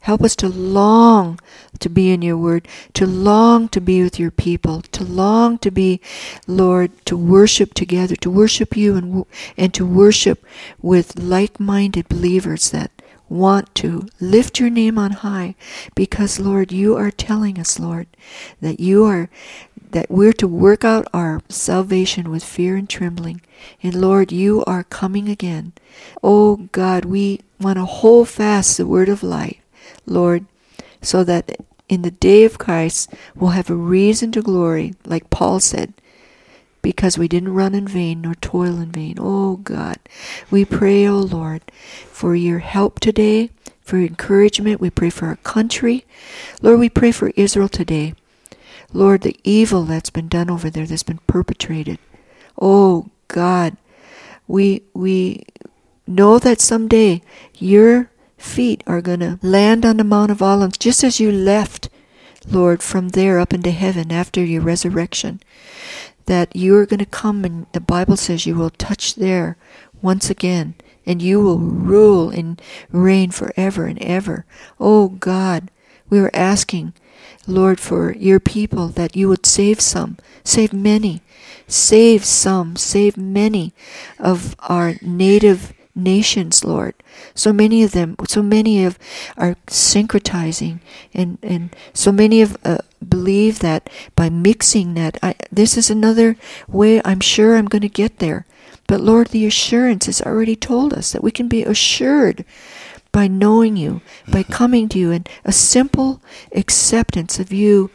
Help 0.00 0.22
us 0.22 0.36
to 0.36 0.48
long 0.48 1.40
to 1.80 1.88
be 1.88 2.10
in 2.12 2.22
your 2.22 2.38
Word, 2.38 2.68
to 2.94 3.06
long 3.06 3.68
to 3.70 3.80
be 3.80 4.02
with 4.02 4.18
your 4.18 4.30
people, 4.30 4.82
to 4.82 5.04
long 5.04 5.58
to 5.58 5.70
be, 5.70 6.00
Lord, 6.46 6.90
to 7.06 7.16
worship 7.16 7.74
together, 7.74 8.16
to 8.16 8.30
worship 8.30 8.76
you 8.76 8.96
and, 8.96 9.24
and 9.56 9.74
to 9.74 9.86
worship 9.86 10.44
with 10.80 11.18
like-minded 11.18 12.08
believers 12.08 12.70
that 12.70 12.90
want 13.28 13.74
to 13.74 14.06
lift 14.20 14.60
your 14.60 14.68
name 14.68 14.98
on 14.98 15.10
high 15.10 15.54
because 15.94 16.38
Lord 16.38 16.70
you 16.70 16.94
are 16.96 17.10
telling 17.10 17.58
us 17.58 17.78
Lord 17.78 18.06
that 18.60 18.78
you 18.78 19.04
are 19.06 19.30
that 19.92 20.10
we're 20.10 20.32
to 20.34 20.48
work 20.48 20.84
out 20.84 21.06
our 21.14 21.40
salvation 21.48 22.30
with 22.30 22.44
fear 22.44 22.76
and 22.76 22.88
trembling 22.88 23.40
and 23.82 23.94
Lord 23.94 24.32
you 24.32 24.64
are 24.66 24.84
coming 24.84 25.28
again 25.28 25.72
oh 26.22 26.56
God 26.72 27.04
we 27.04 27.40
want 27.60 27.78
to 27.78 27.84
hold 27.84 28.28
fast 28.28 28.76
the 28.76 28.86
word 28.86 29.08
of 29.08 29.22
life 29.22 29.60
Lord 30.06 30.46
so 31.00 31.24
that 31.24 31.58
in 31.88 32.02
the 32.02 32.10
day 32.10 32.44
of 32.44 32.58
Christ 32.58 33.12
we'll 33.34 33.50
have 33.50 33.70
a 33.70 33.74
reason 33.74 34.32
to 34.32 34.42
glory 34.42 34.94
like 35.04 35.30
Paul 35.30 35.60
said 35.60 35.94
because 36.82 37.16
we 37.16 37.28
didn't 37.28 37.54
run 37.54 37.74
in 37.74 37.86
vain 37.86 38.20
nor 38.20 38.34
toil 38.34 38.80
in 38.80 38.90
vain. 38.90 39.16
Oh 39.18 39.56
God, 39.56 39.98
we 40.50 40.64
pray, 40.64 41.06
oh 41.06 41.20
Lord, 41.20 41.62
for 42.10 42.34
your 42.34 42.58
help 42.58 43.00
today, 43.00 43.50
for 43.80 43.98
encouragement. 43.98 44.80
We 44.80 44.90
pray 44.90 45.10
for 45.10 45.26
our 45.26 45.36
country. 45.36 46.04
Lord, 46.60 46.80
we 46.80 46.88
pray 46.88 47.12
for 47.12 47.30
Israel 47.36 47.68
today. 47.68 48.14
Lord, 48.92 49.22
the 49.22 49.36
evil 49.44 49.84
that's 49.84 50.10
been 50.10 50.28
done 50.28 50.50
over 50.50 50.70
there, 50.70 50.86
that's 50.86 51.02
been 51.02 51.20
perpetrated. 51.26 51.98
Oh 52.60 53.10
God, 53.28 53.76
we 54.46 54.82
we 54.94 55.44
know 56.06 56.38
that 56.38 56.60
someday 56.60 57.22
your 57.58 58.10
feet 58.36 58.82
are 58.86 59.00
going 59.00 59.20
to 59.20 59.38
land 59.42 59.84
on 59.86 59.96
the 59.96 60.04
Mount 60.04 60.30
of 60.30 60.42
Olives 60.42 60.76
just 60.76 61.04
as 61.04 61.20
you 61.20 61.30
left, 61.30 61.88
Lord, 62.48 62.82
from 62.82 63.10
there 63.10 63.38
up 63.38 63.54
into 63.54 63.70
heaven 63.70 64.10
after 64.12 64.44
your 64.44 64.62
resurrection 64.62 65.40
that 66.26 66.54
you 66.54 66.76
are 66.76 66.86
going 66.86 66.98
to 67.00 67.06
come 67.06 67.44
and 67.44 67.66
the 67.72 67.80
Bible 67.80 68.16
says 68.16 68.46
you 68.46 68.54
will 68.54 68.70
touch 68.70 69.14
there 69.14 69.56
once 70.00 70.30
again 70.30 70.74
and 71.04 71.20
you 71.20 71.40
will 71.40 71.58
rule 71.58 72.30
and 72.30 72.60
reign 72.90 73.30
forever 73.30 73.86
and 73.86 74.00
ever. 74.02 74.44
Oh 74.78 75.08
God, 75.08 75.70
we 76.12 76.18
are 76.18 76.30
asking, 76.34 76.92
Lord, 77.46 77.80
for 77.80 78.12
your 78.12 78.38
people 78.38 78.88
that 78.88 79.16
you 79.16 79.30
would 79.30 79.46
save 79.46 79.80
some, 79.80 80.18
save 80.44 80.74
many, 80.74 81.22
save 81.66 82.22
some, 82.22 82.76
save 82.76 83.16
many 83.16 83.72
of 84.18 84.54
our 84.68 84.96
native 85.00 85.72
nations, 85.94 86.66
Lord. 86.66 86.92
So 87.34 87.50
many 87.50 87.82
of 87.82 87.92
them, 87.92 88.16
so 88.28 88.42
many 88.42 88.84
of 88.84 88.98
are 89.38 89.56
syncretizing, 89.68 90.80
and 91.14 91.38
and 91.42 91.74
so 91.94 92.12
many 92.12 92.42
of 92.42 92.58
uh, 92.62 92.84
believe 93.00 93.60
that 93.60 93.88
by 94.14 94.28
mixing 94.28 94.92
that, 94.92 95.16
I, 95.22 95.34
this 95.50 95.78
is 95.78 95.88
another 95.88 96.36
way. 96.68 97.00
I'm 97.06 97.20
sure 97.20 97.56
I'm 97.56 97.72
going 97.72 97.88
to 97.88 98.02
get 98.02 98.18
there. 98.18 98.44
But 98.86 99.00
Lord, 99.00 99.28
the 99.28 99.46
assurance 99.46 100.04
has 100.04 100.20
already 100.20 100.56
told 100.56 100.92
us 100.92 101.12
that 101.12 101.24
we 101.24 101.30
can 101.30 101.48
be 101.48 101.62
assured 101.62 102.44
by 103.12 103.28
knowing 103.28 103.76
you, 103.76 104.00
by 104.26 104.42
mm-hmm. 104.42 104.52
coming 104.52 104.88
to 104.88 104.98
you, 104.98 105.10
and 105.12 105.28
a 105.44 105.52
simple 105.52 106.20
acceptance 106.52 107.38
of 107.38 107.52
you 107.52 107.90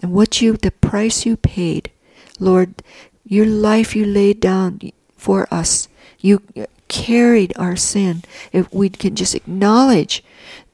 and 0.00 0.12
what 0.12 0.40
you, 0.40 0.56
the 0.56 0.70
price 0.70 1.26
you 1.26 1.36
paid. 1.36 1.90
Lord, 2.38 2.82
your 3.24 3.46
life 3.46 3.94
you 3.94 4.06
laid 4.06 4.40
down 4.40 4.80
for 5.16 5.46
us. 5.52 5.88
You 6.20 6.42
carried 6.88 7.52
our 7.56 7.76
sin. 7.76 8.22
If 8.52 8.72
we 8.72 8.88
can 8.88 9.14
just 9.14 9.34
acknowledge 9.34 10.24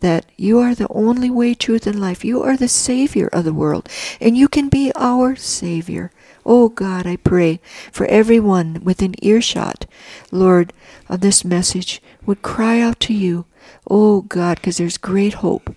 that 0.00 0.26
you 0.36 0.58
are 0.58 0.74
the 0.74 0.88
only 0.88 1.30
way, 1.30 1.54
truth, 1.54 1.86
and 1.86 2.00
life. 2.00 2.24
You 2.24 2.42
are 2.42 2.56
the 2.56 2.68
Savior 2.68 3.28
of 3.32 3.44
the 3.44 3.54
world, 3.54 3.88
and 4.20 4.36
you 4.36 4.48
can 4.48 4.68
be 4.68 4.92
our 4.94 5.36
Savior. 5.36 6.12
Oh 6.44 6.68
God, 6.68 7.06
I 7.06 7.16
pray 7.16 7.60
for 7.90 8.06
everyone 8.06 8.82
within 8.84 9.14
earshot, 9.22 9.86
Lord, 10.30 10.72
of 11.08 11.20
this 11.20 11.44
message 11.44 12.00
would 12.24 12.42
cry 12.42 12.80
out 12.80 13.00
to 13.00 13.14
you. 13.14 13.46
Oh 13.88 14.22
God, 14.22 14.56
because 14.56 14.78
there's 14.78 14.98
great 14.98 15.34
hope 15.34 15.74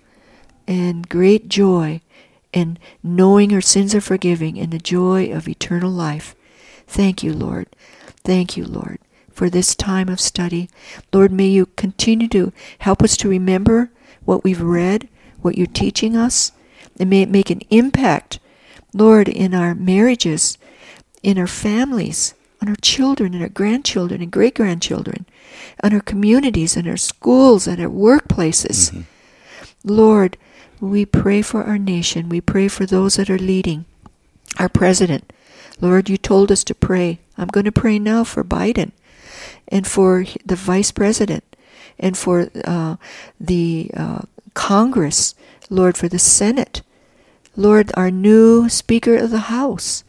and 0.66 1.08
great 1.08 1.48
joy 1.48 2.00
in 2.52 2.78
knowing 3.02 3.52
our 3.52 3.60
sins 3.60 3.94
are 3.94 4.00
forgiving 4.00 4.58
and 4.58 4.72
the 4.72 4.78
joy 4.78 5.32
of 5.32 5.48
eternal 5.48 5.90
life. 5.90 6.34
Thank 6.86 7.22
you, 7.22 7.32
Lord. 7.32 7.68
Thank 8.24 8.56
you, 8.56 8.64
Lord, 8.64 8.98
for 9.32 9.48
this 9.48 9.74
time 9.74 10.08
of 10.08 10.20
study. 10.20 10.68
Lord, 11.12 11.32
may 11.32 11.46
you 11.46 11.66
continue 11.66 12.28
to 12.28 12.52
help 12.80 13.02
us 13.02 13.16
to 13.18 13.28
remember 13.28 13.90
what 14.24 14.44
we've 14.44 14.60
read, 14.60 15.08
what 15.40 15.56
you're 15.56 15.66
teaching 15.66 16.16
us, 16.16 16.52
and 16.98 17.08
may 17.08 17.22
it 17.22 17.30
make 17.30 17.50
an 17.50 17.62
impact, 17.70 18.38
Lord, 18.92 19.28
in 19.28 19.54
our 19.54 19.74
marriages, 19.74 20.58
in 21.22 21.38
our 21.38 21.46
families. 21.46 22.34
On 22.60 22.68
our 22.68 22.76
children 22.76 23.34
and 23.34 23.42
our 23.42 23.48
grandchildren 23.48 24.20
and 24.20 24.30
great 24.30 24.54
grandchildren, 24.54 25.26
on 25.82 25.94
our 25.94 26.00
communities 26.00 26.76
and 26.76 26.86
our 26.88 26.96
schools 26.96 27.66
and 27.66 27.80
our 27.80 27.88
workplaces. 27.88 28.90
Mm-hmm. 28.90 29.00
Lord, 29.84 30.36
we 30.80 31.04
pray 31.06 31.42
for 31.42 31.64
our 31.64 31.78
nation. 31.78 32.28
We 32.28 32.40
pray 32.40 32.68
for 32.68 32.86
those 32.86 33.16
that 33.16 33.30
are 33.30 33.38
leading, 33.38 33.84
our 34.58 34.68
president. 34.68 35.32
Lord, 35.80 36.08
you 36.08 36.16
told 36.16 36.52
us 36.52 36.64
to 36.64 36.74
pray. 36.74 37.20
I'm 37.38 37.48
going 37.48 37.64
to 37.64 37.72
pray 37.72 37.98
now 37.98 38.24
for 38.24 38.44
Biden 38.44 38.92
and 39.68 39.86
for 39.86 40.24
the 40.44 40.56
vice 40.56 40.90
president 40.90 41.44
and 41.98 42.16
for 42.16 42.50
uh, 42.64 42.96
the 43.38 43.90
uh, 43.96 44.22
Congress, 44.54 45.34
Lord, 45.70 45.96
for 45.96 46.08
the 46.08 46.18
Senate. 46.18 46.82
Lord, 47.56 47.90
our 47.94 48.10
new 48.10 48.68
Speaker 48.68 49.16
of 49.16 49.30
the 49.30 49.50
House. 49.52 50.04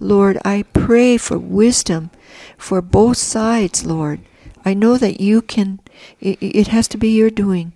Lord, 0.00 0.38
I 0.44 0.64
pray 0.72 1.18
for 1.18 1.38
wisdom 1.38 2.10
for 2.56 2.80
both 2.80 3.18
sides, 3.18 3.84
Lord. 3.84 4.20
I 4.64 4.74
know 4.74 4.96
that 4.96 5.20
you 5.20 5.42
can, 5.42 5.80
it, 6.20 6.68
has 6.68 6.88
to 6.88 6.98
be 6.98 7.10
your 7.10 7.30
doing. 7.30 7.72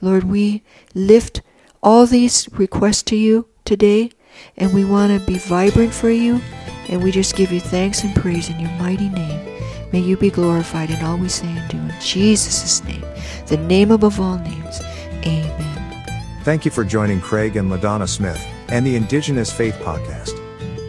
Lord, 0.00 0.24
we 0.24 0.62
lift 0.94 1.40
all 1.82 2.06
these 2.06 2.48
requests 2.52 3.02
to 3.04 3.16
you 3.16 3.46
today, 3.64 4.10
and 4.56 4.74
we 4.74 4.84
want 4.84 5.18
to 5.18 5.26
be 5.26 5.38
vibrant 5.38 5.94
for 5.94 6.10
you, 6.10 6.40
and 6.88 7.02
we 7.02 7.10
just 7.10 7.36
give 7.36 7.52
you 7.52 7.60
thanks 7.60 8.02
and 8.02 8.14
praise 8.14 8.50
in 8.50 8.58
your 8.58 8.70
mighty 8.72 9.08
name. 9.08 9.62
May 9.92 10.00
you 10.00 10.16
be 10.16 10.30
glorified 10.30 10.90
in 10.90 11.02
all 11.04 11.16
we 11.16 11.28
say 11.28 11.46
and 11.46 11.70
do. 11.70 11.78
In 11.78 12.00
Jesus' 12.00 12.84
name, 12.84 13.04
the 13.46 13.56
name 13.56 13.90
above 13.90 14.20
all 14.20 14.38
names. 14.38 14.80
Amen. 15.24 16.42
Thank 16.42 16.64
you 16.64 16.70
for 16.70 16.84
joining 16.84 17.20
Craig 17.20 17.56
and 17.56 17.70
LaDonna 17.70 18.08
Smith 18.08 18.44
and 18.68 18.86
the 18.86 18.96
Indigenous 18.96 19.52
Faith 19.52 19.74
Podcast. 19.76 20.37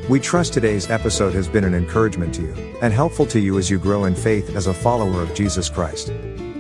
We 0.10 0.20
trust 0.20 0.54
today's 0.54 0.90
episode 0.90 1.36
has 1.36 1.48
been 1.48 1.64
an 1.64 1.76
encouragement 1.76 2.34
to 2.34 2.42
you 2.42 2.54
and 2.82 2.92
helpful 2.92 3.28
to 3.28 3.40
you 3.40 3.60
as 3.60 3.70
you 3.70 3.78
grow 3.78 4.06
in 4.06 4.16
faith 4.16 4.56
as 4.56 4.66
a 4.66 4.74
follower 4.74 5.22
of 5.22 5.36
Jesus 5.36 5.70
Christ. 5.70 6.12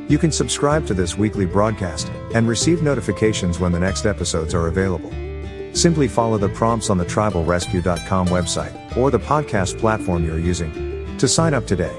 You 0.07 0.19
can 0.19 0.31
subscribe 0.31 0.85
to 0.85 0.93
this 0.93 1.17
weekly 1.17 1.47
broadcast 1.47 2.11
and 2.35 2.47
receive 2.47 2.83
notifications 2.83 3.59
when 3.59 3.71
the 3.71 3.79
next 3.79 4.05
episodes 4.05 4.53
are 4.53 4.67
available. 4.67 5.09
Simply 5.73 6.07
follow 6.07 6.37
the 6.37 6.49
prompts 6.49 6.91
on 6.91 6.99
the 6.99 7.05
tribalrescue.com 7.05 8.27
website 8.27 8.95
or 8.95 9.09
the 9.09 9.19
podcast 9.19 9.79
platform 9.79 10.23
you're 10.23 10.37
using 10.37 11.17
to 11.17 11.27
sign 11.27 11.55
up 11.55 11.65
today. 11.65 11.97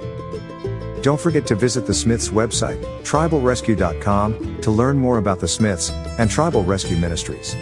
Don't 1.03 1.21
forget 1.21 1.49
to 1.49 1.57
visit 1.57 1.85
the 1.85 1.95
Smiths 1.95 2.29
website, 2.29 2.81
tribalrescue.com, 3.03 4.61
to 4.61 4.71
learn 4.71 4.99
more 4.99 5.19
about 5.19 5.41
the 5.41 5.49
Smiths 5.49 5.91
and 5.91 6.31
Tribal 6.31 6.63
Rescue 6.63 6.97
Ministries. 6.97 7.57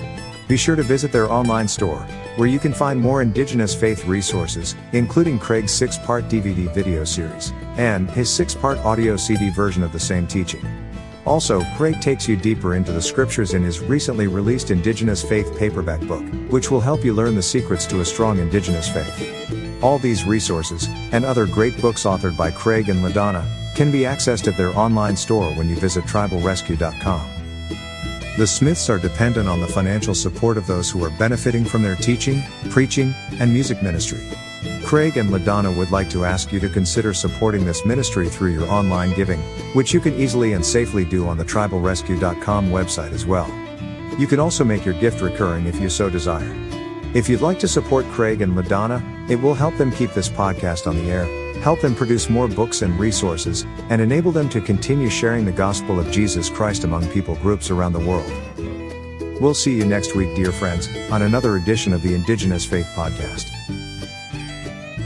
Be 0.47 0.59
sure 0.59 0.77
to 0.77 0.83
visit 0.83 1.11
their 1.11 1.31
online 1.33 1.69
store, 1.69 2.07
where 2.39 2.49
you 2.49 2.61
can 2.61 2.73
find 2.73 3.01
more 3.01 3.21
Indigenous 3.21 3.75
faith 3.75 4.05
resources, 4.05 4.77
including 4.93 5.41
Craig's 5.41 5.73
six 5.73 5.99
part 5.99 6.29
DVD 6.29 6.73
video 6.73 7.03
series, 7.03 7.53
and 7.77 8.09
his 8.11 8.33
six 8.33 8.55
part 8.55 8.79
audio 8.79 9.17
CD 9.17 9.51
version 9.51 9.83
of 9.83 9.93
the 9.93 9.99
same 9.99 10.27
teaching. 10.27 10.65
Also, 11.27 11.63
Craig 11.77 12.01
takes 12.01 12.29
you 12.29 12.37
deeper 12.37 12.77
into 12.77 12.93
the 12.93 13.03
scriptures 13.03 13.55
in 13.55 13.63
his 13.63 13.81
recently 13.81 14.29
released 14.29 14.71
Indigenous 14.71 15.23
Faith 15.23 15.59
paperback 15.59 16.01
book, 16.03 16.25
which 16.49 16.71
will 16.71 16.81
help 16.81 17.05
you 17.05 17.13
learn 17.13 17.35
the 17.35 17.43
secrets 17.43 17.85
to 17.87 18.01
a 18.01 18.05
strong 18.05 18.39
Indigenous 18.39 18.89
faith. 18.89 19.83
All 19.83 19.99
these 19.99 20.25
resources, 20.25 20.89
and 21.13 21.25
other 21.25 21.45
great 21.45 21.79
books 21.83 22.05
authored 22.05 22.37
by 22.37 22.53
Craig 22.53 22.89
and 22.89 23.05
LaDonna, 23.05 23.45
can 23.75 23.91
be 23.91 24.01
accessed 24.01 24.49
at 24.49 24.57
their 24.57 24.77
online 24.79 25.17
store 25.17 25.51
when 25.55 25.69
you 25.69 25.77
visit 25.77 26.05
tribalrescue.com. 26.05 27.38
The 28.39 28.47
Smiths 28.47 28.89
are 28.89 29.01
dependent 29.01 29.49
on 29.49 29.61
the 29.61 29.67
financial 29.67 30.15
support 30.15 30.59
of 30.59 30.69
those 30.69 30.89
who 30.89 31.03
are 31.03 31.11
benefiting 31.11 31.65
from 31.65 31.83
their 31.83 31.97
teaching, 31.97 32.41
preaching, 32.71 33.13
and 33.41 33.53
music 33.53 33.83
ministry. 33.83 34.21
Craig 34.85 35.17
and 35.17 35.31
LaDonna 35.31 35.77
would 35.77 35.91
like 35.91 36.09
to 36.11 36.25
ask 36.25 36.53
you 36.53 36.61
to 36.61 36.69
consider 36.69 37.13
supporting 37.13 37.65
this 37.65 37.85
ministry 37.85 38.29
through 38.29 38.53
your 38.53 38.71
online 38.71 39.13
giving, 39.15 39.41
which 39.75 39.93
you 39.93 39.99
can 39.99 40.15
easily 40.15 40.53
and 40.53 40.65
safely 40.65 41.05
do 41.05 41.27
on 41.27 41.37
the 41.37 41.45
tribalrescue.com 41.45 42.71
website 42.71 43.11
as 43.11 43.27
well. 43.27 43.49
You 44.21 44.29
can 44.29 44.39
also 44.39 44.63
make 44.63 44.85
your 44.85 44.95
gift 45.01 45.21
recurring 45.21 45.67
if 45.67 45.81
you 45.81 45.91
so 45.91 46.09
desire. 46.09 46.55
If 47.15 47.29
you'd 47.29 47.41
like 47.41 47.59
to 47.59 47.67
support 47.67 48.07
Craig 48.13 48.41
and 48.41 48.53
LaDonna, 48.57 49.29
it 49.29 49.43
will 49.43 49.55
help 49.55 49.77
them 49.79 49.91
keep 49.91 50.13
this 50.13 50.29
podcast 50.29 50.87
on 50.87 50.95
the 50.95 51.11
air, 51.11 51.25
help 51.63 51.81
them 51.81 51.95
produce 51.95 52.31
more 52.31 52.49
books 52.49 52.83
and 52.83 52.99
resources, 52.99 53.67
and 53.91 54.01
enable 54.01 54.33
them 54.33 54.49
to 54.51 54.61
continue 54.61 55.11
sharing 55.11 55.45
the 55.45 55.53
gospel 55.53 55.99
of 55.99 56.11
Jesus 56.11 56.49
Christ 56.49 56.85
among 56.85 57.09
people 57.11 57.37
groups 57.37 57.71
around 57.71 57.93
the 57.93 58.01
world. 58.01 58.31
We'll 59.41 59.55
see 59.55 59.77
you 59.77 59.85
next 59.85 60.15
week, 60.15 60.35
dear 60.35 60.53
friends, 60.53 60.89
on 61.11 61.23
another 61.23 61.57
edition 61.57 61.93
of 61.93 62.03
the 62.03 62.15
Indigenous 62.15 62.65
Faith 62.65 62.89
Podcast. 62.95 63.51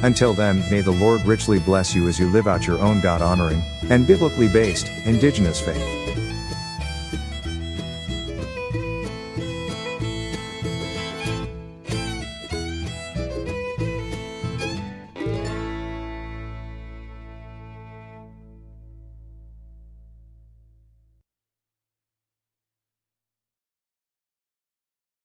Until 0.02 0.34
then, 0.34 0.68
may 0.70 0.80
the 0.80 0.90
Lord 0.90 1.24
richly 1.24 1.60
bless 1.60 1.94
you 1.94 2.08
as 2.08 2.18
you 2.18 2.28
live 2.28 2.48
out 2.48 2.66
your 2.66 2.80
own 2.80 3.00
God 3.00 3.22
honoring 3.22 3.62
and 3.90 4.06
biblically 4.06 4.48
based 4.48 4.88
Indigenous 5.04 5.60
faith. 5.60 6.01